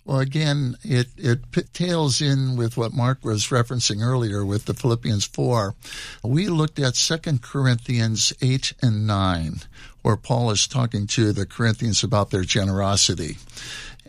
Well, 0.07 0.19
again, 0.19 0.77
it, 0.83 1.09
it 1.17 1.73
tails 1.73 2.21
in 2.21 2.57
with 2.57 2.77
what 2.77 2.93
Mark 2.93 3.25
was 3.25 3.47
referencing 3.47 4.03
earlier 4.03 4.45
with 4.45 4.67
the 4.67 4.75
Philippians 4.75 5.25
4. 5.25 5.75
We 6.23 6.49
looked 6.49 6.79
at 6.79 6.95
2 6.95 7.39
Corinthians 7.39 8.35
8 8.43 8.75
and 8.83 9.07
9, 9.07 9.61
where 10.03 10.17
Paul 10.17 10.51
is 10.51 10.69
talking 10.69 11.07
to 11.09 11.33
the 11.33 11.47
Corinthians 11.47 12.05
about 12.05 12.31
their 12.31 12.43
generosity. 12.43 13.39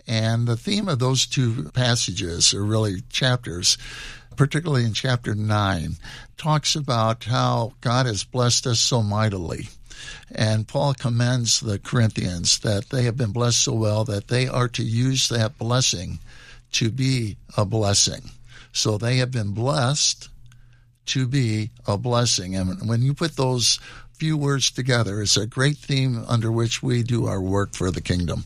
And 0.06 0.46
the 0.46 0.58
theme 0.58 0.90
of 0.90 1.00
those 1.00 1.26
two 1.26 1.72
passages, 1.74 2.54
or 2.54 2.66
really 2.66 3.00
chapters, 3.10 3.78
particularly 4.36 4.84
in 4.84 4.94
chapter 4.94 5.34
9, 5.34 5.96
talks 6.36 6.76
about 6.76 7.24
how 7.24 7.72
God 7.80 8.06
has 8.06 8.26
blessed 8.26 8.68
us 8.68 8.82
so 8.82 9.02
mightily 9.02 9.70
and 10.34 10.68
Paul 10.68 10.94
commends 10.94 11.60
the 11.60 11.80
Corinthians 11.80 12.60
that 12.60 12.90
they 12.90 13.04
have 13.04 13.18
been 13.18 13.32
blessed 13.32 13.62
so 13.62 13.74
well 13.74 14.04
that 14.06 14.28
they 14.28 14.48
are 14.48 14.68
to 14.70 14.84
use 14.84 15.30
that 15.30 15.58
blessing 15.58 16.20
to 16.74 16.90
be 16.90 17.38
a 17.58 17.66
blessing. 17.66 18.30
So 18.72 18.98
they 18.98 19.18
have 19.18 19.32
been 19.32 19.54
blessed 19.54 20.30
to 21.08 21.28
be 21.28 21.70
a 21.88 21.98
blessing. 21.98 22.56
And 22.56 22.90
when 22.90 23.02
you 23.02 23.14
put 23.14 23.36
those 23.36 23.80
few 24.14 24.38
words 24.38 24.72
together, 24.72 25.22
it's 25.22 25.38
a 25.38 25.46
great 25.46 25.78
theme 25.78 26.24
under 26.28 26.52
which 26.52 26.82
we 26.82 27.04
do 27.04 27.28
our 27.28 27.42
work 27.42 27.74
for 27.74 27.92
the 27.92 28.02
kingdom. 28.02 28.46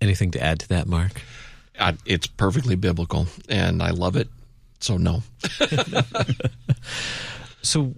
Anything 0.00 0.30
to 0.32 0.42
add 0.42 0.60
to 0.60 0.68
that, 0.68 0.86
Mark? 0.86 1.22
Uh, 1.78 1.92
it's 2.04 2.26
perfectly 2.26 2.74
biblical, 2.74 3.26
and 3.48 3.82
I 3.82 3.90
love 3.90 4.16
it. 4.16 4.28
So, 4.80 4.96
no. 4.96 5.22
so, 7.62 7.94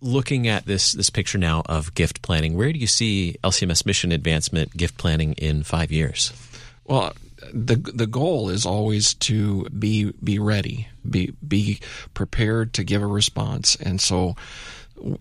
looking 0.00 0.46
at 0.48 0.66
this 0.66 0.92
this 0.92 1.10
picture 1.10 1.38
now 1.38 1.62
of 1.66 1.94
gift 1.94 2.22
planning, 2.22 2.56
where 2.56 2.72
do 2.72 2.78
you 2.78 2.86
see 2.86 3.36
LCMS 3.42 3.86
mission 3.86 4.12
advancement 4.12 4.76
gift 4.76 4.96
planning 4.96 5.32
in 5.34 5.62
five 5.62 5.90
years? 5.92 6.32
Well, 6.84 7.12
the 7.52 7.76
the 7.76 8.06
goal 8.06 8.48
is 8.48 8.66
always 8.66 9.14
to 9.14 9.64
be 9.70 10.12
be 10.22 10.38
ready, 10.38 10.88
be 11.08 11.34
be 11.46 11.80
prepared 12.14 12.74
to 12.74 12.84
give 12.84 13.02
a 13.02 13.06
response, 13.06 13.76
and 13.76 14.00
so 14.00 14.36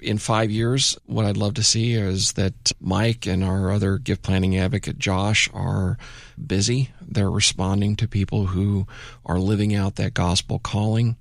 in 0.02 0.18
five 0.18 0.52
years, 0.52 0.98
what 1.06 1.26
I'd 1.26 1.38
love 1.38 1.56
to 1.56 1.64
see 1.64 1.94
is 1.94 2.34
that 2.34 2.72
Mike 2.80 3.26
and 3.26 3.44
our 3.44 3.72
other 3.72 3.98
gift 3.98 4.22
planning 4.22 4.58
advocate, 4.58 4.98
Josh, 4.98 5.50
are 5.54 5.98
busy. 6.44 6.92
They're 7.02 7.32
responding 7.32 7.96
to 7.98 8.08
people 8.08 8.48
who 8.48 8.88
are 9.26 9.40
living 9.40 9.74
out 9.74 9.96
that 9.96 10.14
gospel 10.14 10.60
calling. 10.60 11.16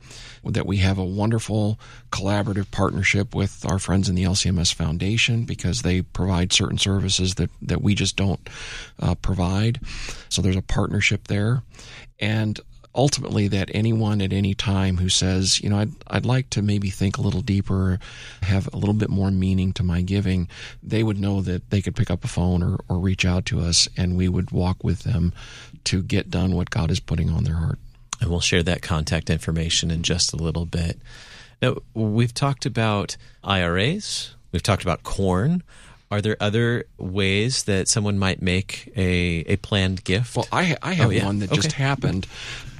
That 0.44 0.66
we 0.66 0.78
have 0.78 0.98
a 0.98 1.04
wonderful 1.04 1.78
collaborative 2.10 2.70
partnership 2.70 3.34
with 3.34 3.64
our 3.68 3.78
friends 3.78 4.08
in 4.08 4.14
the 4.14 4.24
LCMS 4.24 4.72
Foundation 4.74 5.44
because 5.44 5.82
they 5.82 6.02
provide 6.02 6.52
certain 6.52 6.78
services 6.78 7.34
that, 7.36 7.50
that 7.62 7.82
we 7.82 7.94
just 7.94 8.16
don't 8.16 8.48
uh, 9.00 9.14
provide. 9.16 9.80
So 10.28 10.42
there's 10.42 10.56
a 10.56 10.62
partnership 10.62 11.28
there. 11.28 11.62
And 12.18 12.60
ultimately 12.96 13.48
that 13.48 13.70
anyone 13.74 14.20
at 14.20 14.32
any 14.32 14.54
time 14.54 14.96
who 14.96 15.08
says, 15.08 15.60
you 15.60 15.68
know, 15.68 15.78
I'd, 15.78 15.92
I'd 16.06 16.26
like 16.26 16.50
to 16.50 16.62
maybe 16.62 16.90
think 16.90 17.18
a 17.18 17.20
little 17.20 17.42
deeper, 17.42 17.98
have 18.42 18.72
a 18.72 18.76
little 18.76 18.94
bit 18.94 19.10
more 19.10 19.30
meaning 19.30 19.72
to 19.74 19.82
my 19.82 20.00
giving, 20.00 20.48
they 20.82 21.02
would 21.02 21.20
know 21.20 21.42
that 21.42 21.70
they 21.70 21.82
could 21.82 21.94
pick 21.94 22.10
up 22.10 22.24
a 22.24 22.28
phone 22.28 22.62
or, 22.62 22.78
or 22.88 22.98
reach 22.98 23.24
out 23.24 23.44
to 23.46 23.60
us 23.60 23.88
and 23.96 24.16
we 24.16 24.28
would 24.28 24.50
walk 24.50 24.82
with 24.82 25.00
them 25.00 25.32
to 25.84 26.02
get 26.02 26.30
done 26.30 26.54
what 26.54 26.70
God 26.70 26.90
is 26.90 26.98
putting 26.98 27.30
on 27.30 27.44
their 27.44 27.54
heart. 27.54 27.78
And 28.20 28.30
we'll 28.30 28.40
share 28.40 28.62
that 28.62 28.82
contact 28.82 29.28
information 29.28 29.90
in 29.90 30.02
just 30.02 30.32
a 30.32 30.36
little 30.36 30.64
bit. 30.64 30.98
Now, 31.60 31.76
we've 31.94 32.34
talked 32.34 32.66
about 32.66 33.16
IRAs, 33.44 34.34
we've 34.52 34.62
talked 34.62 34.82
about 34.82 35.02
corn. 35.02 35.62
Are 36.08 36.22
there 36.22 36.36
other 36.38 36.84
ways 36.98 37.64
that 37.64 37.88
someone 37.88 38.16
might 38.16 38.40
make 38.40 38.92
a, 38.96 39.44
a 39.48 39.56
planned 39.56 40.04
gift? 40.04 40.36
Well, 40.36 40.46
I, 40.52 40.76
I 40.80 40.92
have 40.92 41.08
oh, 41.08 41.10
yeah. 41.10 41.24
one 41.24 41.40
that 41.40 41.50
okay. 41.50 41.56
just 41.56 41.72
happened 41.72 42.28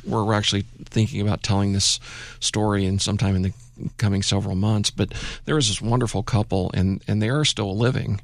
we're 0.07 0.33
actually 0.35 0.63
thinking 0.85 1.21
about 1.21 1.43
telling 1.43 1.73
this 1.73 2.01
story 2.41 2.87
and 2.87 3.01
sometime 3.01 3.37
in 3.37 3.43
the 3.43 3.53
coming 3.99 4.23
several 4.23 4.55
months. 4.55 4.91
But 4.91 5.13
there 5.45 5.55
was 5.55 5.69
this 5.69 5.83
wonderful 5.83 6.23
couple, 6.23 6.71
and 6.75 7.03
and 7.07 7.23
they 7.23 7.29
are 7.29 7.45
still 7.45 7.77
living. 7.77 8.21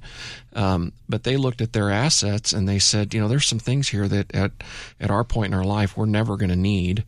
Um, 0.54 0.92
but 1.08 1.24
they 1.24 1.36
looked 1.36 1.60
at 1.60 1.72
their 1.72 1.90
assets 1.90 2.52
and 2.52 2.68
they 2.68 2.78
said, 2.78 3.14
you 3.14 3.20
know, 3.20 3.28
there's 3.28 3.46
some 3.46 3.58
things 3.58 3.88
here 3.88 4.08
that 4.08 4.34
at 4.34 4.52
at 5.00 5.10
our 5.10 5.24
point 5.24 5.52
in 5.52 5.58
our 5.58 5.64
life 5.64 5.96
we're 5.96 6.06
never 6.06 6.36
going 6.36 6.50
to 6.50 6.56
need. 6.56 7.04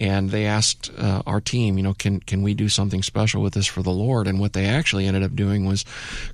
And 0.00 0.30
they 0.30 0.46
asked 0.46 0.92
uh, 0.96 1.22
our 1.26 1.40
team, 1.40 1.76
you 1.76 1.82
know, 1.82 1.92
can 1.92 2.20
can 2.20 2.42
we 2.42 2.54
do 2.54 2.68
something 2.68 3.02
special 3.02 3.42
with 3.42 3.54
this 3.54 3.66
for 3.66 3.82
the 3.82 3.90
Lord? 3.90 4.28
And 4.28 4.38
what 4.38 4.52
they 4.52 4.66
actually 4.66 5.06
ended 5.06 5.24
up 5.24 5.34
doing 5.34 5.66
was 5.66 5.84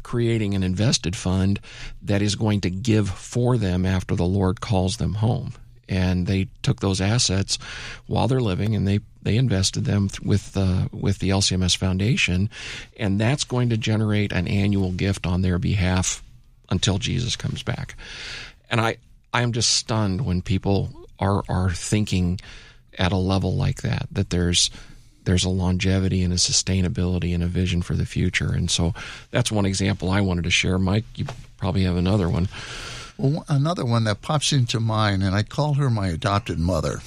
creating 0.02 0.54
an 0.54 0.62
invested 0.62 1.16
fund 1.16 1.60
that 2.02 2.20
is 2.20 2.36
going 2.36 2.60
to 2.62 2.70
give 2.70 3.08
for 3.08 3.56
them 3.56 3.86
after 3.86 4.14
the 4.14 4.26
Lord 4.26 4.60
calls 4.60 4.98
them 4.98 5.14
home 5.14 5.54
and 5.88 6.26
they 6.26 6.48
took 6.62 6.80
those 6.80 7.00
assets 7.00 7.58
while 8.06 8.28
they're 8.28 8.40
living 8.40 8.74
and 8.74 8.86
they 8.86 9.00
they 9.22 9.36
invested 9.36 9.84
them 9.84 10.10
with 10.22 10.56
uh, 10.56 10.88
with 10.92 11.18
the 11.18 11.30
LCMS 11.30 11.76
Foundation, 11.76 12.50
and 12.98 13.18
that's 13.18 13.44
going 13.44 13.70
to 13.70 13.76
generate 13.76 14.32
an 14.32 14.46
annual 14.46 14.92
gift 14.92 15.26
on 15.26 15.42
their 15.42 15.58
behalf 15.58 16.22
until 16.70 16.98
Jesus 16.98 17.34
comes 17.34 17.62
back. 17.62 17.96
And 18.70 18.80
I 18.80 18.98
I 19.32 19.42
am 19.42 19.52
just 19.52 19.70
stunned 19.70 20.26
when 20.26 20.42
people 20.42 20.90
are 21.18 21.42
are 21.48 21.70
thinking 21.70 22.40
at 22.98 23.12
a 23.12 23.16
level 23.16 23.56
like 23.56 23.82
that 23.82 24.06
that 24.12 24.30
there's 24.30 24.70
there's 25.24 25.44
a 25.44 25.48
longevity 25.48 26.22
and 26.22 26.32
a 26.32 26.36
sustainability 26.36 27.34
and 27.34 27.42
a 27.42 27.46
vision 27.46 27.82
for 27.82 27.94
the 27.94 28.04
future. 28.04 28.52
And 28.52 28.70
so 28.70 28.92
that's 29.30 29.50
one 29.50 29.64
example 29.64 30.10
I 30.10 30.20
wanted 30.20 30.44
to 30.44 30.50
share. 30.50 30.78
Mike, 30.78 31.04
you 31.16 31.24
probably 31.56 31.84
have 31.84 31.96
another 31.96 32.28
one. 32.28 32.48
Well, 33.16 33.44
another 33.48 33.84
one 33.84 34.04
that 34.04 34.22
pops 34.22 34.52
into 34.52 34.80
mind, 34.80 35.22
and 35.22 35.34
I 35.34 35.44
call 35.44 35.74
her 35.74 35.88
my 35.88 36.08
adopted 36.08 36.58
mother. 36.58 37.00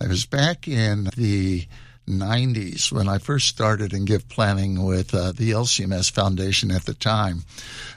I 0.00 0.08
was 0.08 0.26
back 0.26 0.66
in 0.66 1.08
the 1.16 1.66
90s 2.08 2.90
when 2.90 3.08
I 3.08 3.18
first 3.18 3.48
started 3.48 3.92
in 3.92 4.04
gift 4.04 4.28
planning 4.28 4.84
with 4.84 5.14
uh, 5.14 5.32
the 5.32 5.52
LCMS 5.52 6.10
Foundation 6.10 6.70
at 6.70 6.84
the 6.84 6.94
time. 6.94 7.44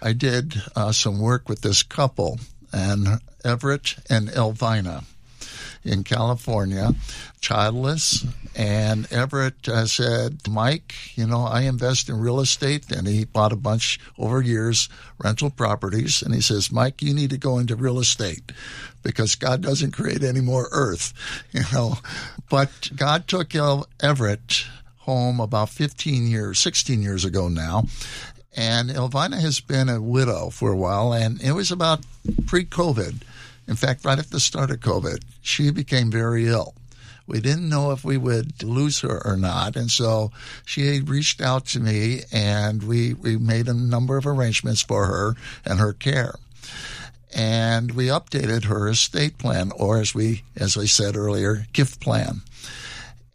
I 0.01 0.13
did 0.13 0.61
uh, 0.75 0.91
some 0.91 1.19
work 1.19 1.49
with 1.49 1.61
this 1.61 1.81
couple, 1.81 2.39
and 2.71 3.19
Everett 3.43 3.95
and 4.09 4.29
Elvina 4.29 5.05
in 5.83 6.03
California, 6.03 6.91
childless. 7.41 8.25
And 8.55 9.11
Everett 9.11 9.67
uh, 9.67 9.85
said, 9.85 10.47
Mike, 10.49 10.93
you 11.15 11.25
know, 11.25 11.43
I 11.43 11.61
invest 11.61 12.09
in 12.09 12.19
real 12.19 12.39
estate. 12.39 12.91
And 12.91 13.07
he 13.07 13.25
bought 13.25 13.53
a 13.53 13.57
bunch 13.57 13.99
over 14.17 14.41
years, 14.41 14.89
rental 15.23 15.49
properties. 15.49 16.21
And 16.21 16.33
he 16.33 16.41
says, 16.41 16.71
Mike, 16.71 17.01
you 17.01 17.13
need 17.13 17.29
to 17.29 17.37
go 17.37 17.57
into 17.57 17.75
real 17.75 17.99
estate 17.99 18.51
because 19.03 19.35
God 19.35 19.61
doesn't 19.61 19.91
create 19.91 20.23
any 20.23 20.41
more 20.41 20.67
earth, 20.71 21.13
you 21.51 21.61
know. 21.71 21.97
But 22.49 22.91
God 22.95 23.27
took 23.27 23.53
Everett 23.55 24.65
home 24.99 25.39
about 25.39 25.69
15 25.69 26.27
years, 26.27 26.59
16 26.59 27.01
years 27.01 27.25
ago 27.25 27.47
now. 27.47 27.85
And 28.55 28.89
Elvina 28.89 29.39
has 29.39 29.59
been 29.59 29.89
a 29.89 30.01
widow 30.01 30.49
for 30.49 30.71
a 30.71 30.75
while, 30.75 31.13
and 31.13 31.41
it 31.41 31.53
was 31.53 31.71
about 31.71 32.01
pre 32.47 32.65
COVID 32.65 33.21
in 33.69 33.75
fact, 33.75 34.03
right 34.03 34.17
at 34.17 34.31
the 34.31 34.39
start 34.39 34.71
of 34.71 34.79
COVID, 34.79 35.23
she 35.41 35.69
became 35.69 36.09
very 36.09 36.47
ill. 36.47 36.73
We 37.27 37.39
didn't 37.39 37.69
know 37.69 37.91
if 37.91 38.03
we 38.03 38.17
would 38.17 38.63
lose 38.63 39.01
her 39.01 39.21
or 39.23 39.37
not. 39.37 39.75
And 39.75 39.91
so 39.91 40.31
she 40.65 41.01
reached 41.01 41.39
out 41.39 41.67
to 41.67 41.79
me 41.79 42.21
and 42.31 42.81
we, 42.81 43.13
we 43.13 43.37
made 43.37 43.67
a 43.67 43.73
number 43.75 44.17
of 44.17 44.25
arrangements 44.25 44.81
for 44.81 45.05
her 45.05 45.35
and 45.63 45.79
her 45.79 45.93
care. 45.93 46.33
And 47.35 47.91
we 47.91 48.07
updated 48.07 48.63
her 48.63 48.89
estate 48.89 49.37
plan, 49.37 49.71
or 49.75 49.99
as 49.99 50.15
we, 50.15 50.41
as 50.55 50.75
I 50.75 50.85
said 50.85 51.15
earlier, 51.15 51.67
gift 51.71 51.99
plan. 51.99 52.41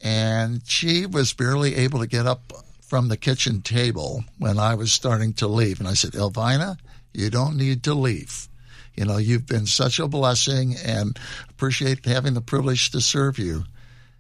And 0.00 0.62
she 0.66 1.06
was 1.06 1.32
barely 1.32 1.76
able 1.76 2.00
to 2.00 2.08
get 2.08 2.26
up 2.26 2.52
from 2.80 3.06
the 3.06 3.16
kitchen 3.16 3.62
table 3.62 4.24
when 4.38 4.58
I 4.58 4.74
was 4.74 4.92
starting 4.92 5.32
to 5.34 5.46
leave. 5.46 5.78
And 5.78 5.88
I 5.88 5.94
said, 5.94 6.10
Elvina, 6.14 6.76
you 7.12 7.30
don't 7.30 7.56
need 7.56 7.84
to 7.84 7.94
leave. 7.94 8.48
You 8.94 9.04
know, 9.04 9.16
you've 9.16 9.46
been 9.46 9.66
such 9.66 9.98
a 9.98 10.08
blessing 10.08 10.76
and 10.84 11.18
appreciate 11.50 12.04
having 12.04 12.34
the 12.34 12.40
privilege 12.40 12.90
to 12.90 13.00
serve 13.00 13.38
you. 13.38 13.64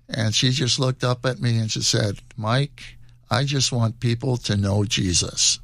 And 0.08 0.34
she 0.34 0.50
just 0.50 0.78
looked 0.78 1.04
up 1.04 1.24
at 1.24 1.40
me 1.40 1.58
and 1.58 1.70
she 1.70 1.82
said, 1.82 2.18
Mike, 2.36 2.96
I 3.30 3.44
just 3.44 3.72
want 3.72 4.00
people 4.00 4.36
to 4.38 4.56
know 4.56 4.84
Jesus. 4.84 5.58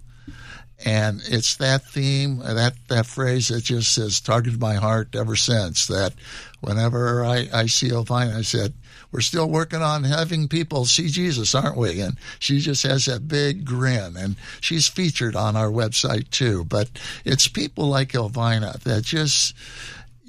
And 0.84 1.20
it's 1.26 1.56
that 1.56 1.84
theme, 1.84 2.38
that, 2.38 2.74
that 2.88 3.04
phrase 3.04 3.48
that 3.48 3.64
just 3.64 3.96
has 3.96 4.20
targeted 4.20 4.60
my 4.60 4.74
heart 4.76 5.14
ever 5.14 5.36
since. 5.36 5.86
That 5.88 6.14
whenever 6.60 7.24
I, 7.24 7.48
I 7.52 7.66
see 7.66 7.88
Elvina, 7.88 8.36
I 8.36 8.42
said, 8.42 8.74
we're 9.12 9.20
still 9.20 9.48
working 9.48 9.82
on 9.82 10.04
having 10.04 10.46
people 10.46 10.84
see 10.84 11.08
Jesus, 11.08 11.54
aren't 11.54 11.76
we? 11.76 12.00
And 12.00 12.16
she 12.38 12.60
just 12.60 12.84
has 12.84 13.06
that 13.06 13.26
big 13.26 13.64
grin, 13.64 14.16
and 14.16 14.36
she's 14.60 14.86
featured 14.86 15.34
on 15.34 15.56
our 15.56 15.68
website 15.68 16.30
too. 16.30 16.64
But 16.64 16.88
it's 17.24 17.48
people 17.48 17.88
like 17.88 18.12
Elvina 18.12 18.80
that 18.80 19.02
just 19.02 19.54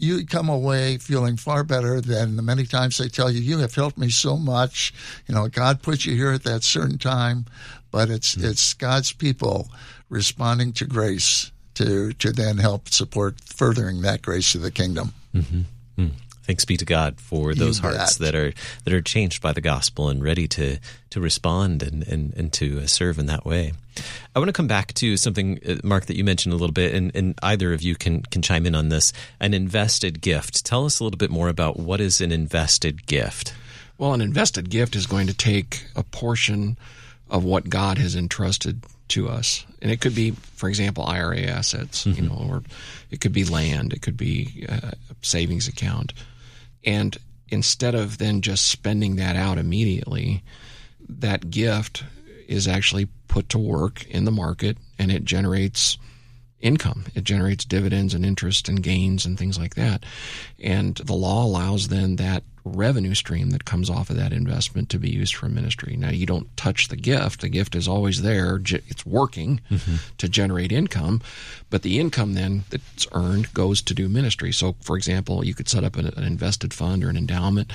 you 0.02 0.26
come 0.26 0.50
away 0.50 0.98
feeling 0.98 1.38
far 1.38 1.64
better 1.64 2.02
than 2.02 2.36
the 2.36 2.42
many 2.42 2.66
times 2.66 2.98
they 2.98 3.08
tell 3.08 3.30
you, 3.30 3.40
you 3.40 3.60
have 3.60 3.76
helped 3.76 4.00
me 4.00 4.10
so 4.10 4.36
much. 4.36 4.92
You 5.28 5.36
know, 5.36 5.48
God 5.48 5.84
put 5.84 6.06
you 6.06 6.16
here 6.16 6.32
at 6.32 6.44
that 6.44 6.64
certain 6.64 6.98
time, 6.98 7.46
but 7.92 8.10
it's, 8.10 8.34
mm-hmm. 8.34 8.50
it's 8.50 8.74
God's 8.74 9.12
people 9.12 9.70
responding 10.10 10.74
to 10.74 10.86
grace 10.86 11.52
to, 11.76 12.14
to 12.14 12.32
then 12.32 12.58
help 12.58 12.90
support 12.90 13.40
furthering 13.42 14.02
that 14.02 14.24
grace 14.24 14.54
to 14.54 14.58
the 14.58 14.72
kingdom. 14.72 15.14
Mm-hmm. 15.36 15.62
Mm. 15.98 16.12
Thanks 16.44 16.66
be 16.66 16.76
to 16.78 16.86
God 16.86 17.20
for 17.20 17.54
those 17.54 17.80
hearts 17.80 18.18
that 18.18 18.34
are 18.34 18.52
that 18.84 18.94
are 18.94 19.02
changed 19.02 19.42
by 19.44 19.54
the 19.54 19.62
gospel 19.62 20.10
and 20.10 20.24
ready 20.24 20.48
to 20.50 20.80
to 21.12 21.22
respond 21.22 21.84
and 21.84 22.06
and, 22.08 22.34
and 22.36 22.52
to 22.54 22.82
uh, 22.82 22.88
serve 22.88 23.20
in 23.20 23.28
that 23.28 23.46
way. 23.46 23.74
I 24.36 24.40
want 24.40 24.50
to 24.50 24.54
come 24.54 24.68
back 24.68 24.94
to 24.96 25.18
something, 25.18 25.60
uh, 25.68 25.76
Mark, 25.84 26.08
that 26.08 26.16
you 26.16 26.24
mentioned 26.24 26.54
a 26.54 26.56
little 26.56 26.74
bit, 26.74 26.96
and, 26.96 27.16
and 27.16 27.38
either 27.44 27.74
of 27.74 27.84
you 27.84 27.96
can 27.96 28.24
can 28.24 28.42
chime 28.42 28.66
in 28.66 28.74
on 28.74 28.90
this. 28.90 29.14
An 29.40 29.54
invested 29.54 30.20
gift. 30.20 30.66
Tell 30.66 30.86
us 30.86 31.00
a 31.00 31.04
little 31.04 31.18
bit 31.18 31.30
more 31.30 31.48
about 31.48 31.78
what 31.78 32.02
is 32.02 32.22
an 32.22 32.32
invested 32.32 33.06
gift. 33.06 33.54
Well, 33.98 34.14
an 34.14 34.22
invested 34.22 34.72
gift 34.72 34.96
is 34.96 35.06
going 35.06 35.28
to 35.28 35.34
take 35.34 35.86
a 35.96 36.04
portion 36.04 36.78
of 37.30 37.44
what 37.44 37.70
God 37.70 38.00
has 38.00 38.16
entrusted 38.16 38.84
to 39.12 39.30
us, 39.30 39.66
and 39.82 39.92
it 39.92 40.02
could 40.02 40.16
be, 40.16 40.32
for 40.32 40.68
example, 40.68 41.06
IRA 41.06 41.42
assets, 41.44 42.06
mm-hmm. 42.06 42.24
you 42.24 42.30
know, 42.30 42.48
or 42.50 42.64
it 43.10 43.22
could 43.22 43.34
be 43.34 43.46
land, 43.46 43.94
it 43.94 44.02
could 44.02 44.18
be 44.18 44.66
uh, 44.68 44.92
a 44.92 45.16
savings 45.22 45.68
account 45.68 46.14
and 46.84 47.18
instead 47.50 47.96
of 47.96 48.18
then 48.18 48.42
just 48.42 48.68
spending 48.68 49.18
that 49.18 49.36
out 49.36 49.58
immediately, 49.58 50.44
that 51.08 51.50
gift 51.50 52.04
is 52.48 52.68
actually 52.68 53.08
put 53.28 53.50
to 53.50 53.60
work 53.60 54.06
in 54.08 54.26
the 54.26 54.32
market 54.32 54.78
and 54.98 55.12
it 55.12 55.24
generates 55.26 55.98
income. 56.60 57.06
It 57.16 57.24
generates 57.24 57.66
dividends 57.66 58.14
and 58.14 58.26
interest 58.26 58.70
and 58.70 58.84
gains 58.84 59.26
and 59.26 59.38
things 59.38 59.58
like 59.58 59.76
that. 59.76 60.04
And 60.60 60.96
the 60.96 61.14
law 61.14 61.46
allows 61.46 61.88
then 61.88 62.18
that 62.18 62.44
revenue 62.64 63.16
stream 63.16 63.50
that 63.52 63.66
comes 63.66 63.90
off 63.90 64.10
of 64.10 64.16
that 64.18 64.34
investment 64.34 64.90
to 64.90 65.00
be 65.00 65.10
used 65.10 65.36
for 65.36 65.50
ministry. 65.50 65.96
Now, 65.98 66.10
you 66.10 66.26
don't 66.26 66.56
touch 66.58 66.88
the 66.88 66.96
gift, 66.96 67.42
the 67.42 67.50
gift 67.50 67.76
is 67.76 67.88
always 67.88 68.22
there, 68.22 68.62
it's 68.88 69.06
working 69.06 69.62
mm-hmm. 69.70 69.96
to 70.18 70.30
generate 70.30 70.72
income, 70.72 71.22
but 71.70 71.82
the 71.82 72.00
income 72.00 72.34
then 72.34 72.64
that's 72.70 73.08
earned 73.14 73.54
goes 73.54 73.82
to 73.84 73.94
do 73.94 74.08
ministry. 74.08 74.52
So, 74.52 74.76
for 74.82 74.96
example, 74.96 75.44
you 75.44 75.54
could 75.54 75.70
set 75.70 75.84
up 75.84 75.96
an, 75.96 76.08
an 76.08 76.24
invested 76.24 76.74
fund 76.74 77.04
or 77.04 77.10
an 77.10 77.18
endowment 77.18 77.72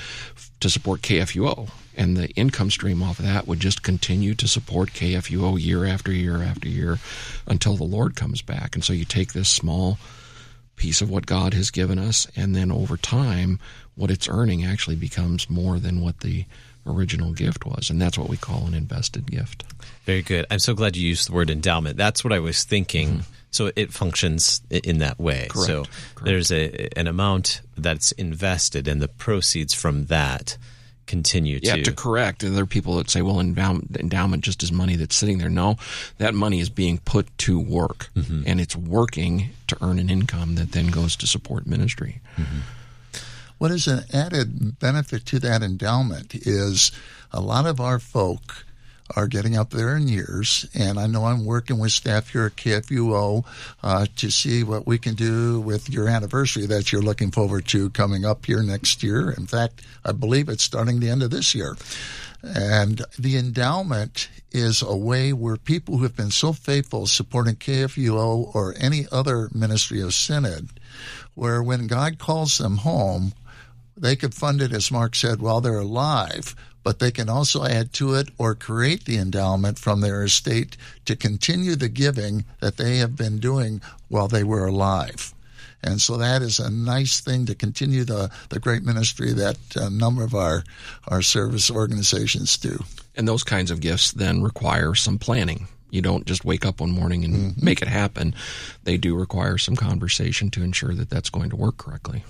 to 0.59 0.69
support 0.69 1.01
KFUO, 1.01 1.69
and 1.95 2.15
the 2.15 2.29
income 2.31 2.71
stream 2.71 3.03
off 3.03 3.19
of 3.19 3.25
that 3.25 3.47
would 3.47 3.59
just 3.59 3.83
continue 3.83 4.35
to 4.35 4.47
support 4.47 4.91
KFUO 4.91 5.61
year 5.61 5.85
after 5.85 6.11
year 6.11 6.41
after 6.41 6.69
year 6.69 6.99
until 7.45 7.75
the 7.75 7.83
Lord 7.83 8.15
comes 8.15 8.41
back. 8.41 8.75
And 8.75 8.83
so 8.83 8.93
you 8.93 9.05
take 9.05 9.33
this 9.33 9.49
small 9.49 9.97
piece 10.77 11.01
of 11.01 11.09
what 11.09 11.25
God 11.25 11.53
has 11.53 11.71
given 11.71 11.99
us, 11.99 12.27
and 12.35 12.55
then 12.55 12.71
over 12.71 12.95
time, 12.97 13.59
what 13.97 14.11
it's 14.11 14.29
earning 14.29 14.63
actually 14.63 14.95
becomes 14.95 15.49
more 15.49 15.79
than 15.79 15.99
what 16.01 16.21
the 16.21 16.45
original 16.85 17.33
gift 17.33 17.65
was. 17.65 17.89
And 17.89 18.01
that's 18.01 18.17
what 18.17 18.29
we 18.29 18.37
call 18.37 18.65
an 18.65 18.73
invested 18.73 19.29
gift. 19.29 19.65
Very 20.05 20.21
good. 20.21 20.45
I'm 20.49 20.59
so 20.59 20.73
glad 20.73 20.95
you 20.95 21.07
used 21.07 21.27
the 21.27 21.33
word 21.33 21.49
endowment. 21.49 21.97
That's 21.97 22.23
what 22.23 22.31
I 22.31 22.39
was 22.39 22.63
thinking. 22.63 23.09
Mm-hmm. 23.09 23.33
So 23.51 23.71
it 23.75 23.91
functions 23.91 24.61
in 24.69 24.99
that 24.99 25.19
way. 25.19 25.47
Correct. 25.49 25.67
So 25.67 25.83
Correct. 25.83 26.25
there's 26.25 26.51
a 26.51 26.97
an 26.97 27.07
amount 27.07 27.61
that's 27.77 28.11
invested, 28.13 28.87
and 28.87 29.01
the 29.01 29.07
proceeds 29.07 29.73
from 29.73 30.05
that 30.05 30.57
continue 31.07 31.59
yeah, 31.63 31.77
to. 31.77 31.83
to 31.83 31.93
correct. 31.93 32.43
And 32.43 32.55
there 32.55 32.63
are 32.63 32.67
people 32.67 32.97
that 32.97 33.09
say, 33.09 33.21
well, 33.21 33.39
endowment, 33.39 33.95
endowment 33.97 34.43
just 34.43 34.61
is 34.61 34.71
money 34.71 34.97
that's 34.97 35.15
sitting 35.15 35.37
there. 35.37 35.49
No, 35.49 35.77
that 36.17 36.35
money 36.35 36.59
is 36.59 36.69
being 36.69 36.99
put 36.99 37.35
to 37.39 37.57
work, 37.59 38.09
mm-hmm. 38.15 38.43
and 38.45 38.59
it's 38.61 38.75
working 38.75 39.49
to 39.67 39.77
earn 39.81 39.97
an 39.97 40.09
income 40.09 40.55
that 40.55 40.73
then 40.73 40.87
goes 40.87 41.15
to 41.15 41.25
support 41.25 41.65
ministry. 41.65 42.19
Mm-hmm. 42.35 42.59
What 43.57 43.71
is 43.71 43.87
an 43.87 44.03
added 44.13 44.77
benefit 44.77 45.25
to 45.27 45.39
that 45.39 45.63
endowment 45.63 46.35
is 46.35 46.91
a 47.31 47.41
lot 47.41 47.65
of 47.65 47.79
our 47.79 47.97
folk 47.97 48.65
are 49.15 49.27
getting 49.27 49.57
up 49.57 49.71
there 49.71 49.95
in 49.95 50.07
years, 50.07 50.67
and 50.75 50.99
I 50.99 51.07
know 51.07 51.25
I'm 51.25 51.45
working 51.45 51.79
with 51.79 51.91
staff 51.91 52.29
here 52.29 52.45
at 52.45 52.55
KFUO 52.55 53.45
uh, 53.81 54.05
to 54.17 54.29
see 54.29 54.63
what 54.63 54.85
we 54.85 54.97
can 54.97 55.15
do 55.15 55.59
with 55.59 55.89
your 55.89 56.07
anniversary 56.07 56.65
that 56.67 56.91
you're 56.91 57.01
looking 57.01 57.31
forward 57.31 57.65
to 57.69 57.89
coming 57.91 58.25
up 58.25 58.45
here 58.45 58.61
next 58.61 59.01
year. 59.01 59.31
In 59.31 59.47
fact, 59.47 59.81
I 60.05 60.11
believe 60.11 60.49
it's 60.49 60.63
starting 60.63 60.99
the 60.99 61.09
end 61.09 61.23
of 61.23 61.31
this 61.31 61.55
year. 61.55 61.77
And 62.43 63.01
the 63.17 63.37
endowment 63.37 64.29
is 64.51 64.83
a 64.83 64.95
way 64.95 65.33
where 65.33 65.57
people 65.57 65.97
who 65.97 66.03
have 66.03 66.15
been 66.15 66.31
so 66.31 66.53
faithful 66.53 67.07
supporting 67.07 67.55
KFUO 67.55 68.53
or 68.53 68.75
any 68.77 69.07
other 69.11 69.49
ministry 69.51 70.01
of 70.01 70.13
synod, 70.13 70.69
where 71.33 71.63
when 71.63 71.87
God 71.87 72.19
calls 72.19 72.57
them 72.57 72.77
home, 72.77 73.33
they 73.97 74.15
could 74.15 74.33
fund 74.33 74.61
it, 74.61 74.71
as 74.71 74.91
Mark 74.91 75.15
said, 75.15 75.41
while 75.41 75.61
they're 75.61 75.79
alive, 75.79 76.55
but 76.83 76.99
they 76.99 77.11
can 77.11 77.29
also 77.29 77.65
add 77.65 77.91
to 77.93 78.13
it 78.13 78.29
or 78.37 78.55
create 78.55 79.05
the 79.05 79.17
endowment 79.17 79.79
from 79.79 80.01
their 80.01 80.23
estate 80.23 80.77
to 81.05 81.15
continue 81.15 81.75
the 81.75 81.89
giving 81.89 82.45
that 82.61 82.77
they 82.77 82.97
have 82.97 83.15
been 83.15 83.39
doing 83.39 83.81
while 84.07 84.27
they 84.27 84.43
were 84.43 84.67
alive. 84.67 85.33
And 85.83 86.01
so 86.01 86.17
that 86.17 86.41
is 86.41 86.59
a 86.59 86.69
nice 86.69 87.19
thing 87.19 87.45
to 87.45 87.55
continue 87.55 88.03
the, 88.03 88.31
the 88.49 88.59
great 88.59 88.83
ministry 88.83 89.33
that 89.33 89.57
a 89.75 89.89
number 89.89 90.23
of 90.23 90.33
our, 90.33 90.63
our 91.07 91.21
service 91.21 91.69
organizations 91.69 92.57
do. 92.57 92.83
And 93.15 93.27
those 93.27 93.43
kinds 93.43 93.71
of 93.71 93.81
gifts 93.81 94.11
then 94.11 94.41
require 94.41 94.95
some 94.95 95.19
planning. 95.19 95.67
You 95.89 96.01
don't 96.01 96.25
just 96.25 96.45
wake 96.45 96.65
up 96.65 96.81
one 96.81 96.91
morning 96.91 97.23
and 97.23 97.33
mm-hmm. 97.33 97.65
make 97.65 97.81
it 97.81 97.87
happen. 97.87 98.35
They 98.83 98.97
do 98.97 99.15
require 99.15 99.57
some 99.57 99.75
conversation 99.75 100.49
to 100.51 100.63
ensure 100.63 100.93
that 100.93 101.09
that's 101.09 101.29
going 101.29 101.49
to 101.51 101.55
work 101.55 101.77
correctly. 101.77 102.23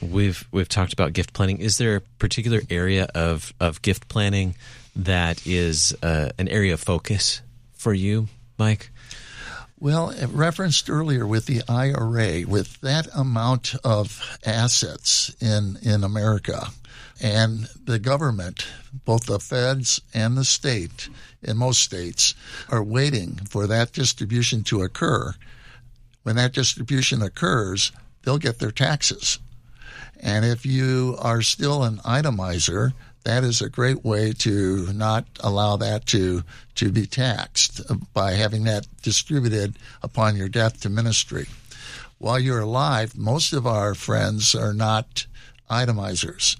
We've 0.00 0.46
we've 0.52 0.68
talked 0.68 0.92
about 0.92 1.12
gift 1.12 1.32
planning. 1.32 1.58
Is 1.58 1.78
there 1.78 1.96
a 1.96 2.00
particular 2.00 2.60
area 2.68 3.08
of, 3.14 3.52
of 3.60 3.82
gift 3.82 4.08
planning 4.08 4.54
that 4.94 5.46
is 5.46 5.96
uh, 6.02 6.30
an 6.38 6.48
area 6.48 6.74
of 6.74 6.80
focus 6.80 7.40
for 7.72 7.94
you, 7.94 8.28
Mike? 8.58 8.90
Well, 9.78 10.14
referenced 10.30 10.88
earlier 10.88 11.26
with 11.26 11.46
the 11.46 11.62
IRA, 11.68 12.46
with 12.48 12.80
that 12.80 13.08
amount 13.14 13.74
of 13.84 14.38
assets 14.44 15.34
in, 15.38 15.76
in 15.82 16.02
America 16.02 16.68
and 17.20 17.68
the 17.84 17.98
government, 17.98 18.66
both 19.04 19.26
the 19.26 19.38
feds 19.38 20.00
and 20.14 20.36
the 20.36 20.44
state 20.44 21.08
in 21.42 21.58
most 21.58 21.82
states, 21.82 22.34
are 22.70 22.82
waiting 22.82 23.36
for 23.48 23.66
that 23.66 23.92
distribution 23.92 24.64
to 24.64 24.82
occur. 24.82 25.34
When 26.22 26.36
that 26.36 26.52
distribution 26.52 27.22
occurs, 27.22 27.92
they'll 28.22 28.38
get 28.38 28.58
their 28.58 28.72
taxes. 28.72 29.38
And 30.20 30.44
if 30.44 30.64
you 30.64 31.16
are 31.18 31.42
still 31.42 31.82
an 31.82 31.98
itemizer, 31.98 32.92
that 33.24 33.42
is 33.42 33.60
a 33.60 33.68
great 33.68 34.04
way 34.04 34.32
to 34.34 34.92
not 34.92 35.26
allow 35.40 35.76
that 35.76 36.06
to 36.06 36.44
to 36.76 36.92
be 36.92 37.06
taxed 37.06 37.80
by 38.14 38.32
having 38.32 38.64
that 38.64 38.86
distributed 39.02 39.76
upon 40.02 40.36
your 40.36 40.48
death 40.48 40.80
to 40.82 40.88
ministry. 40.88 41.46
While 42.18 42.38
you're 42.38 42.60
alive, 42.60 43.16
most 43.16 43.52
of 43.52 43.66
our 43.66 43.94
friends 43.94 44.54
are 44.54 44.72
not 44.72 45.26
itemizers, 45.68 46.56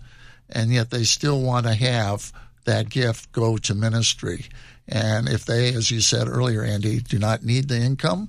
and 0.51 0.73
yet 0.73 0.91
they 0.91 1.05
still 1.05 1.41
want 1.41 1.67
to 1.67 1.75
have 1.75 2.33
that 2.65 2.91
gift 2.91 3.31
go 3.33 3.57
to 3.59 3.75
ministry. 3.75 4.47
And 4.89 5.29
if 5.29 5.45
they, 5.45 5.73
as 5.73 5.91
you 5.91 6.01
said 6.01 6.29
earlier, 6.29 6.63
Andy, 6.63 7.01
do 7.01 7.19
not 7.19 7.45
need 7.45 7.69
the 7.69 7.79
income, 7.79 8.29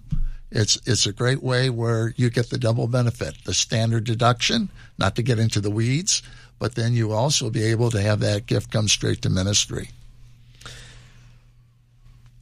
it's 0.52 0.78
it's 0.86 1.06
a 1.06 1.14
great 1.14 1.44
way 1.44 1.70
where 1.70 2.14
you 2.16 2.30
get 2.30 2.50
the 2.50 2.58
double 2.58 2.88
benefit: 2.88 3.36
the 3.46 3.54
standard 3.54 4.06
deduction, 4.06 4.70
not 4.98 5.16
to 5.16 5.24
get 5.24 5.40
into 5.40 5.60
the 5.60 5.72
weeds, 5.72 6.22
but 6.60 6.76
then 6.76 6.94
you 6.94 7.12
also 7.12 7.50
be 7.50 7.64
able 7.64 7.92
to 7.92 8.02
have 8.02 8.20
that 8.22 8.46
gift 8.46 8.72
come 8.72 8.88
straight 8.88 9.22
to 9.24 9.30
ministry. 9.30 9.90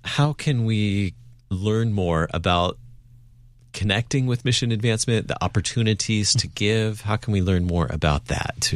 How 0.04 0.34
can 0.34 0.66
we 0.66 1.16
learn 1.50 1.94
more 1.94 2.28
about 2.32 2.78
connecting 3.74 4.26
with 4.26 4.46
mission 4.46 4.72
advancement, 4.72 5.28
the 5.28 5.44
opportunities 5.44 6.34
to 6.36 6.48
give? 6.48 7.02
How 7.02 7.18
can 7.18 7.34
we 7.34 7.42
learn 7.42 7.66
more 7.66 7.88
about 7.90 8.26
that? 8.28 8.74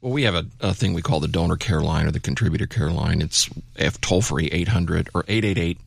Well, 0.00 0.12
we 0.12 0.24
have 0.24 0.34
a, 0.34 0.46
a 0.60 0.74
thing 0.74 0.92
we 0.92 1.02
call 1.02 1.20
the 1.20 1.28
donor 1.28 1.56
care 1.56 1.80
line 1.80 2.06
or 2.06 2.10
the 2.10 2.20
contributor 2.20 2.66
care 2.66 2.90
line. 2.90 3.22
It's 3.22 3.48
F 3.76 4.00
toll 4.00 4.22
free 4.22 4.48
800 4.48 5.08
or 5.14 5.24
888 5.26 5.78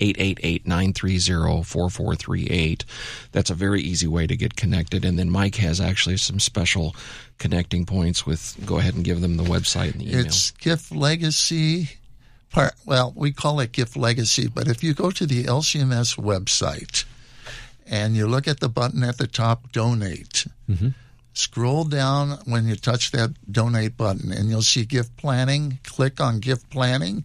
888-930-4438. 0.00 2.84
That's 3.32 3.50
a 3.50 3.54
very 3.54 3.82
easy 3.82 4.06
way 4.06 4.26
to 4.26 4.36
get 4.36 4.56
connected. 4.56 5.04
And 5.04 5.18
then 5.18 5.30
Mike 5.30 5.56
has 5.56 5.80
actually 5.80 6.18
some 6.18 6.40
special 6.40 6.94
connecting 7.38 7.86
points 7.86 8.26
with, 8.26 8.56
go 8.64 8.78
ahead 8.78 8.94
and 8.94 9.04
give 9.04 9.20
them 9.20 9.36
the 9.36 9.44
website 9.44 9.92
and 9.92 10.00
the 10.00 10.10
email. 10.10 10.26
It's 10.26 10.50
Gift 10.52 10.94
Legacy. 10.94 11.90
Part, 12.50 12.74
well, 12.84 13.12
we 13.16 13.32
call 13.32 13.60
it 13.60 13.72
Gift 13.72 13.96
Legacy, 13.96 14.48
but 14.48 14.68
if 14.68 14.82
you 14.82 14.94
go 14.94 15.10
to 15.10 15.26
the 15.26 15.44
LCMS 15.44 16.16
website 16.16 17.04
and 17.86 18.16
you 18.16 18.26
look 18.26 18.48
at 18.48 18.60
the 18.60 18.68
button 18.68 19.02
at 19.02 19.18
the 19.18 19.26
top, 19.26 19.72
Donate, 19.72 20.46
mm-hmm 20.70 20.88
Scroll 21.36 21.84
down 21.84 22.38
when 22.46 22.66
you 22.66 22.74
touch 22.76 23.10
that 23.10 23.34
donate 23.52 23.98
button 23.98 24.32
and 24.32 24.48
you'll 24.48 24.62
see 24.62 24.86
gift 24.86 25.14
planning. 25.18 25.78
Click 25.84 26.18
on 26.18 26.40
gift 26.40 26.70
planning 26.70 27.24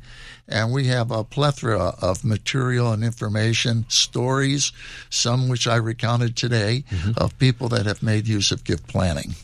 and 0.49 0.73
we 0.73 0.87
have 0.87 1.11
a 1.11 1.23
plethora 1.23 1.93
of 2.01 2.25
material 2.25 2.91
and 2.91 3.05
information, 3.05 3.85
stories, 3.87 4.73
some 5.09 5.47
which 5.47 5.65
I 5.65 5.77
recounted 5.77 6.35
today 6.35 6.83
mm-hmm. 6.89 7.11
of 7.15 7.39
people 7.39 7.69
that 7.69 7.85
have 7.85 8.03
made 8.03 8.27
use 8.27 8.51
of 8.51 8.65
gift 8.65 8.85
planning. 8.87 9.35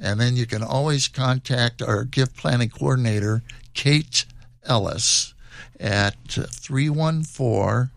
And 0.00 0.18
then 0.18 0.34
you 0.34 0.46
can 0.46 0.64
always 0.64 1.06
contact 1.06 1.80
our 1.80 2.02
gift 2.02 2.36
planning 2.36 2.70
coordinator, 2.70 3.44
Kate 3.72 4.24
Ellis, 4.64 5.32
at 5.78 6.16
314 6.28 7.90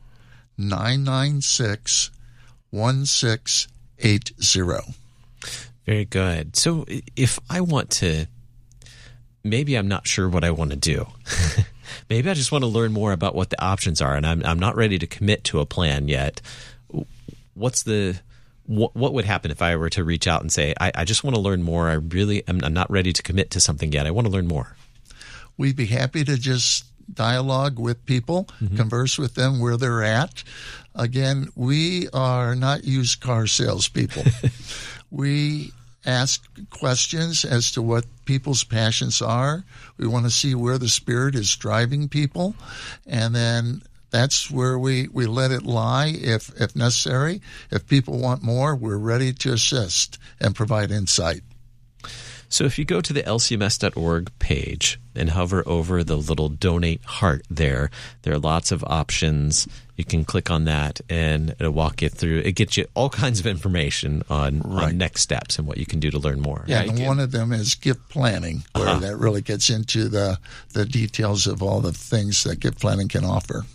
996 0.56 2.12
1680. 2.70 4.94
Very 5.86 6.06
good. 6.06 6.56
So 6.56 6.86
if 7.15 7.39
I 7.50 7.62
want 7.62 7.91
to, 7.91 8.26
maybe 9.43 9.76
I'm 9.76 9.88
not 9.88 10.08
sure 10.08 10.28
what 10.28 10.43
I 10.43 10.52
want 10.52 10.71
to 10.71 10.78
do. 10.78 11.08
maybe 12.10 12.30
I 12.30 12.34
just 12.34 12.52
want 12.52 12.63
to 12.63 12.67
learn 12.67 12.91
more 12.91 13.12
about 13.12 13.36
what 13.36 13.52
the 13.52 13.63
options 13.63 14.02
are, 14.02 14.15
and 14.15 14.26
I'm 14.26 14.43
I'm 14.45 14.60
not 14.60 14.76
ready 14.76 14.98
to 15.00 15.08
commit 15.08 15.43
to 15.45 15.60
a 15.60 15.65
plan 15.65 16.08
yet. 16.08 16.41
What's 17.54 17.84
the 17.84 18.19
what, 18.65 18.95
what 18.95 19.13
would 19.13 19.26
happen 19.26 19.52
if 19.52 19.62
I 19.62 19.76
were 19.76 19.91
to 19.91 20.04
reach 20.04 20.28
out 20.28 20.41
and 20.41 20.52
say, 20.52 20.74
I, 20.80 20.91
I 20.95 21.06
just 21.06 21.24
want 21.24 21.36
to 21.36 21.41
learn 21.41 21.62
more. 21.62 21.88
I 21.88 21.93
really 21.93 22.48
am 22.48 22.63
I'm 22.63 22.74
not 22.74 22.89
ready 22.89 23.13
to 23.13 23.21
commit 23.21 23.52
to 23.52 23.60
something 23.60 23.91
yet. 23.91 24.08
I 24.08 24.12
want 24.12 24.26
to 24.26 24.34
learn 24.34 24.48
more. 24.48 24.76
We'd 25.58 25.76
be 25.76 25.86
happy 25.86 26.24
to 26.24 26.38
just 26.38 26.86
dialogue 27.13 27.78
with 27.78 28.06
people, 28.06 28.45
mm-hmm. 28.60 28.76
converse 28.76 29.17
with 29.17 29.36
them 29.36 29.60
where 29.60 29.78
they're 29.78 30.04
at. 30.04 30.43
Again, 30.95 31.50
we 31.56 32.10
are 32.10 32.56
not 32.56 32.84
used 32.84 33.21
car 33.21 33.48
salespeople. 33.48 34.24
we 35.15 35.71
ask 36.06 36.45
questions 36.69 37.45
as 37.45 37.71
to 37.71 37.82
what 37.82 38.06
people's 38.25 38.65
passions 38.65 39.21
are. 39.21 39.63
We 39.97 40.08
want 40.08 40.25
to 40.25 40.32
see 40.32 40.54
where 40.54 40.78
the 40.78 40.89
Spirit 40.89 41.36
is 41.36 41.56
driving 41.56 42.10
people. 42.10 42.54
And 43.08 43.34
then 43.34 43.82
that's 44.12 44.51
where 44.51 44.78
we, 44.78 45.08
we 45.08 45.25
let 45.25 45.51
it 45.51 45.63
lie 45.63 46.08
if, 46.08 46.49
if 46.60 46.75
necessary. 46.75 47.41
If 47.71 47.88
people 47.88 48.19
want 48.19 48.43
more, 48.43 48.75
we're 48.75 48.97
ready 48.97 49.32
to 49.32 49.54
assist 49.54 50.19
and 50.39 50.54
provide 50.54 50.91
insight. 50.91 51.41
So 52.50 52.64
if 52.64 52.78
you 52.78 52.86
go 52.86 53.02
to 53.02 53.14
the 53.14 53.24
lcms.org 53.24 54.32
page 54.40 55.00
and 55.16 55.30
hover 55.30 55.64
over 55.66 56.04
the 56.04 56.16
little 56.16 56.50
donate 56.50 57.04
heart 57.04 57.44
there, 57.50 57.90
there 58.22 58.34
are 58.34 58.40
lots 58.40 58.72
of 58.72 58.84
options. 58.86 59.68
You 59.96 60.04
can 60.04 60.26
click 60.26 60.52
on 60.52 60.66
that 60.66 61.02
and 61.10 61.52
it'll 61.52 61.72
walk 61.72 62.02
you 62.02 62.10
through. 62.10 62.40
It 62.40 62.54
gets 62.54 62.78
you 62.78 62.86
all 62.94 63.10
kinds 63.10 63.40
of 63.40 63.48
information 63.48 64.24
on, 64.30 64.62
right. 64.62 64.86
on 64.86 64.98
next 64.98 65.22
steps 65.22 65.58
and 65.58 65.68
what 65.68 65.78
you 65.78 65.86
can 65.86 66.00
do 66.00 66.12
to 66.12 66.20
learn 66.20 66.42
more. 66.42 66.66
Yeah, 66.68 66.84
and 66.84 67.06
one 67.06 67.20
of 67.20 67.32
them 67.32 67.54
is 67.54 67.76
gift 67.76 68.10
planning, 68.10 68.64
where 68.74 68.88
uh-huh. 68.88 69.00
that 69.00 69.18
really 69.18 69.42
gets 69.42 69.70
into 69.70 70.10
the, 70.10 70.40
the 70.74 70.86
details 70.86 71.48
of 71.48 71.64
all 71.64 71.82
the 71.82 71.94
things 71.94 72.44
that 72.44 72.60
gift 72.60 72.80
planning 72.80 73.08
can 73.08 73.24
offer. 73.24 73.66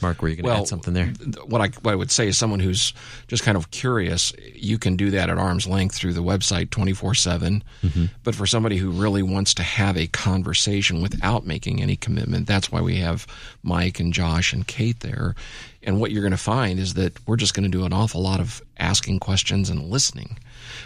Mark, 0.00 0.22
were 0.22 0.28
you 0.28 0.36
going 0.36 0.44
to 0.44 0.50
well, 0.50 0.60
add 0.62 0.68
something 0.68 0.94
there? 0.94 1.12
What 1.46 1.60
I, 1.60 1.68
what 1.82 1.92
I 1.92 1.94
would 1.94 2.10
say 2.10 2.28
is 2.28 2.38
someone 2.38 2.60
who's 2.60 2.92
just 3.26 3.42
kind 3.42 3.56
of 3.56 3.70
curious, 3.70 4.32
you 4.54 4.78
can 4.78 4.96
do 4.96 5.10
that 5.10 5.28
at 5.28 5.38
arm's 5.38 5.66
length 5.66 5.96
through 5.96 6.12
the 6.12 6.22
website 6.22 6.70
24 6.70 7.14
7. 7.14 7.64
Mm-hmm. 7.82 8.04
But 8.22 8.34
for 8.34 8.46
somebody 8.46 8.76
who 8.76 8.90
really 8.90 9.22
wants 9.22 9.54
to 9.54 9.62
have 9.62 9.96
a 9.96 10.06
conversation 10.06 11.02
without 11.02 11.46
making 11.46 11.82
any 11.82 11.96
commitment, 11.96 12.46
that's 12.46 12.70
why 12.70 12.80
we 12.80 12.96
have 12.96 13.26
Mike 13.62 13.98
and 13.98 14.12
Josh 14.12 14.52
and 14.52 14.66
Kate 14.66 15.00
there. 15.00 15.34
And 15.88 16.00
what 16.00 16.10
you're 16.10 16.20
going 16.22 16.32
to 16.32 16.36
find 16.36 16.78
is 16.78 16.94
that 16.94 17.16
we're 17.26 17.36
just 17.36 17.54
going 17.54 17.64
to 17.64 17.76
do 17.78 17.86
an 17.86 17.94
awful 17.94 18.20
lot 18.20 18.40
of 18.40 18.60
asking 18.78 19.20
questions 19.20 19.70
and 19.70 19.88
listening 19.88 20.38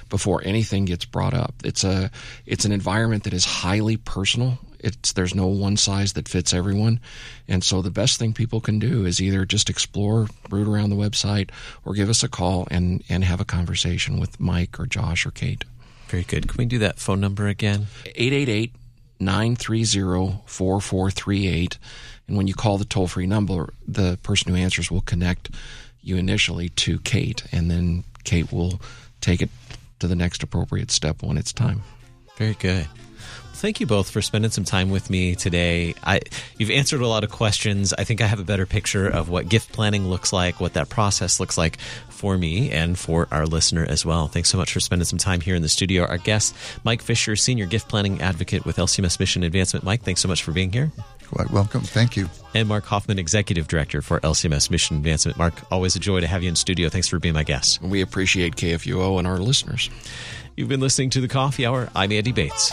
before 0.09 0.41
anything 0.45 0.85
gets 0.85 1.05
brought 1.05 1.35
up. 1.35 1.55
It's 1.65 1.83
a 1.83 2.09
it's 2.47 2.65
an 2.65 2.71
environment 2.71 3.25
that 3.25 3.33
is 3.33 3.45
highly 3.45 3.97
personal 3.97 4.61
it's 4.79 5.13
there's 5.13 5.35
no 5.35 5.49
one 5.49 5.77
size 5.77 6.13
that 6.13 6.29
fits 6.29 6.55
everyone, 6.55 7.01
and 7.49 7.65
so 7.65 7.83
the 7.83 7.91
best 7.91 8.19
thing 8.19 8.33
people 8.33 8.61
can 8.61 8.79
do 8.79 9.05
is 9.05 9.21
either 9.21 9.45
just 9.45 9.71
explore, 9.71 10.29
root 10.51 10.69
around 10.69 10.91
the 10.91 10.97
website, 10.97 11.51
or 11.85 11.95
give 11.95 12.09
us 12.09 12.23
a 12.23 12.29
call 12.29 12.69
and 12.71 13.03
and 13.09 13.25
have 13.25 13.41
a 13.41 13.45
conversation 13.45 14.21
with 14.21 14.39
Mike 14.39 14.79
or 14.79 14.87
Josh 14.87 15.25
or 15.25 15.31
Kate. 15.31 15.65
Very 16.09 16.25
good. 16.25 16.49
Can 16.49 16.59
we 16.59 16.65
do 16.65 16.79
that 16.79 16.99
phone 16.99 17.21
number 17.21 17.49
again? 17.49 17.87
888 18.07 18.75
930 19.21 20.43
4438. 20.47 21.79
And 22.29 22.37
when 22.37 22.47
you 22.47 22.55
call 22.55 22.79
the 22.79 22.85
toll 22.85 23.09
free 23.09 23.27
number, 23.27 23.75
the 23.87 24.19
person 24.23 24.53
who 24.53 24.59
answers 24.59 24.91
will 24.91 25.01
connect 25.01 25.51
you 26.03 26.17
initially 26.17 26.69
to 26.71 26.99
Kate, 27.01 27.45
and 27.53 27.71
then 27.71 28.05
Kate 28.25 28.53
will 28.53 28.81
take 29.21 29.41
it 29.41 29.51
to 30.01 30.09
the 30.09 30.17
next 30.17 30.43
appropriate 30.43 30.91
step 30.91 31.23
when 31.23 31.39
it's 31.39 31.53
time. 31.53 31.83
Very 32.37 32.55
good. 32.55 32.89
thank 33.55 33.79
you 33.79 33.87
both 33.87 34.11
for 34.11 34.21
spending 34.21 34.51
some 34.51 34.65
time 34.65 34.91
with 34.91 35.09
me 35.11 35.37
today. 35.37 35.95
I, 36.03 36.21
you've 36.59 36.71
answered 36.71 37.01
a 37.01 37.07
lot 37.07 37.23
of 37.23 37.31
questions. 37.31 37.93
I 37.93 38.03
think 38.03 38.21
I 38.21 38.27
have 38.27 38.41
a 38.41 38.45
better 38.45 38.67
picture 38.67 39.07
of 39.07 39.29
what 39.29 39.49
gift 39.49 39.71
planning 39.73 40.09
looks 40.09 40.33
like, 40.33 40.61
what 40.61 40.73
that 40.73 40.89
process 40.89 41.39
looks 41.39 41.57
like 41.57 41.79
for 42.09 42.37
me 42.37 42.71
and 42.71 42.99
for 42.99 43.29
our 43.31 43.47
listener 43.47 43.87
as 43.89 44.05
well. 44.05 44.27
Thanks 44.27 44.49
so 44.49 44.59
much 44.59 44.73
for 44.73 44.81
spending 44.81 45.05
some 45.05 45.19
time 45.19 45.41
here 45.41 45.55
in 45.55 45.63
the 45.63 45.69
studio. 45.69 46.05
Our 46.05 46.19
guest, 46.19 46.57
Mike 46.83 47.03
Fischer, 47.03 47.37
Senior 47.37 47.67
Gift 47.67 47.89
Planning 47.89 48.21
Advocate 48.21 48.65
with 48.65 48.79
LCMS 48.79 49.21
Mission 49.21 49.45
Advancement. 49.45 49.85
Mike, 49.85 50.03
thanks 50.03 50.21
so 50.21 50.29
much 50.29 50.43
for 50.43 50.51
being 50.51 50.73
here. 50.73 50.91
Quite 51.33 51.51
welcome. 51.51 51.81
Thank 51.81 52.17
you. 52.17 52.29
And 52.55 52.69
Mark 52.69 52.85
Hofman, 52.85 53.19
Executive 53.19 53.67
Director 53.67 54.03
for 54.03 54.21
LCMS 54.21 54.71
Mission 54.71 54.99
Advancement. 54.99 55.39
Mark, 55.39 55.55
always 55.73 55.97
a 55.97 55.99
joy 55.99 56.21
to 56.21 56.27
have 56.27 56.43
you 56.43 56.51
in 56.51 56.57
studio. 56.57 56.91
Thanks 56.91 57.09
for 57.09 57.19
being 57.19 57.33
my 57.33 57.43
guest. 57.43 57.81
We 57.81 58.03
appreciate 58.03 58.57
KFUO 58.57 59.19
and 59.19 59.27
our 59.27 59.39
listeners. 59.39 59.89
You've 60.57 60.69
been 60.69 60.81
listening 60.81 61.09
to 61.11 61.23
The 61.23 61.29
Coffee 61.29 61.65
Hour. 61.65 61.89
I'm 61.95 62.13
Andy 62.13 62.33
Bates. 62.33 62.73